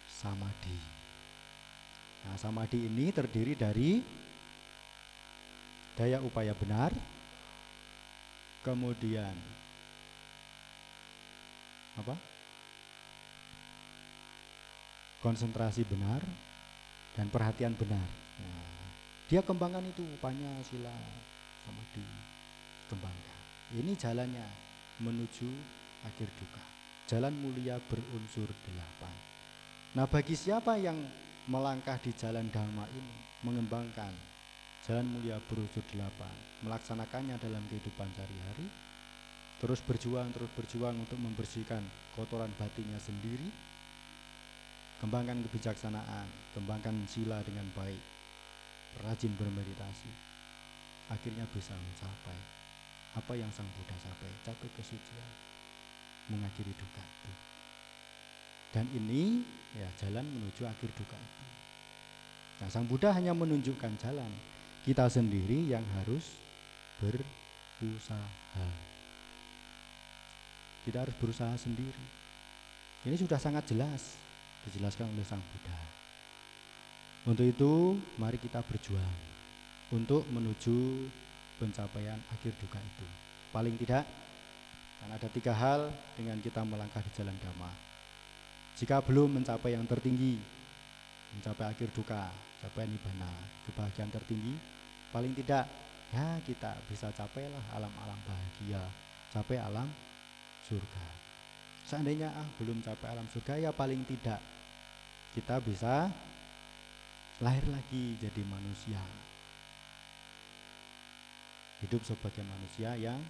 [0.06, 0.78] samadhi.
[2.26, 4.02] Nah, samadhi ini terdiri dari
[5.98, 6.94] daya upaya benar,
[8.62, 9.34] kemudian
[11.98, 12.14] apa?
[15.18, 16.22] Konsentrasi benar
[17.18, 18.06] dan perhatian benar.
[18.38, 18.68] Nah,
[19.28, 20.94] dia kembangkan itu upanya sila
[21.60, 23.42] sama dikembangkan
[23.76, 24.48] ini jalannya
[25.04, 25.48] menuju
[26.08, 26.64] akhir duka
[27.04, 29.12] jalan mulia berunsur delapan
[29.92, 30.96] nah bagi siapa yang
[31.44, 34.16] melangkah di jalan dhamma ini mengembangkan
[34.80, 36.32] jalan mulia berunsur delapan
[36.64, 38.72] melaksanakannya dalam kehidupan sehari-hari
[39.58, 41.82] terus berjuang terus berjuang untuk membersihkan
[42.14, 43.50] kotoran batinnya sendiri
[45.02, 48.18] kembangkan kebijaksanaan kembangkan sila dengan baik
[49.04, 50.10] rajin bermeditasi,
[51.12, 52.40] akhirnya bisa mencapai
[53.14, 55.32] apa yang Sang Buddha capai, capai kesucian,
[56.30, 57.32] mengakhiri duka itu.
[58.68, 61.46] Dan ini ya jalan menuju akhir duka itu.
[62.60, 64.42] Nah, Sang Buddha hanya menunjukkan jalan,
[64.84, 66.42] kita sendiri yang harus
[66.98, 68.28] berusaha.
[70.88, 72.00] Kita harus berusaha sendiri.
[73.04, 74.16] Ini sudah sangat jelas
[74.64, 75.76] dijelaskan oleh Sang Buddha.
[77.28, 79.16] Untuk itu, mari kita berjuang
[79.92, 81.04] untuk menuju
[81.60, 83.04] pencapaian akhir duka itu.
[83.52, 84.08] Paling tidak,
[84.96, 87.68] karena ada tiga hal dengan kita melangkah di jalan dhamma.
[88.80, 90.40] Jika belum mencapai yang tertinggi,
[91.36, 92.32] mencapai akhir duka,
[92.64, 93.28] capai nibbana,
[93.68, 94.56] kebahagiaan tertinggi,
[95.12, 95.68] paling tidak
[96.16, 98.80] ya kita bisa capailah alam-alam bahagia,
[99.36, 100.07] capai alam
[100.68, 101.06] surga.
[101.88, 104.36] Seandainya ah belum capai alam surga ya paling tidak
[105.32, 106.12] kita bisa
[107.40, 109.00] lahir lagi jadi manusia.
[111.80, 113.22] Hidup sebagai manusia yang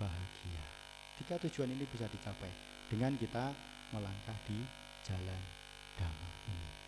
[0.00, 0.64] bahagia.
[1.20, 2.50] Tiga tujuan ini bisa dicapai
[2.90, 3.52] dengan kita
[3.94, 4.58] melangkah di
[5.04, 5.42] jalan
[5.94, 6.85] damai ini.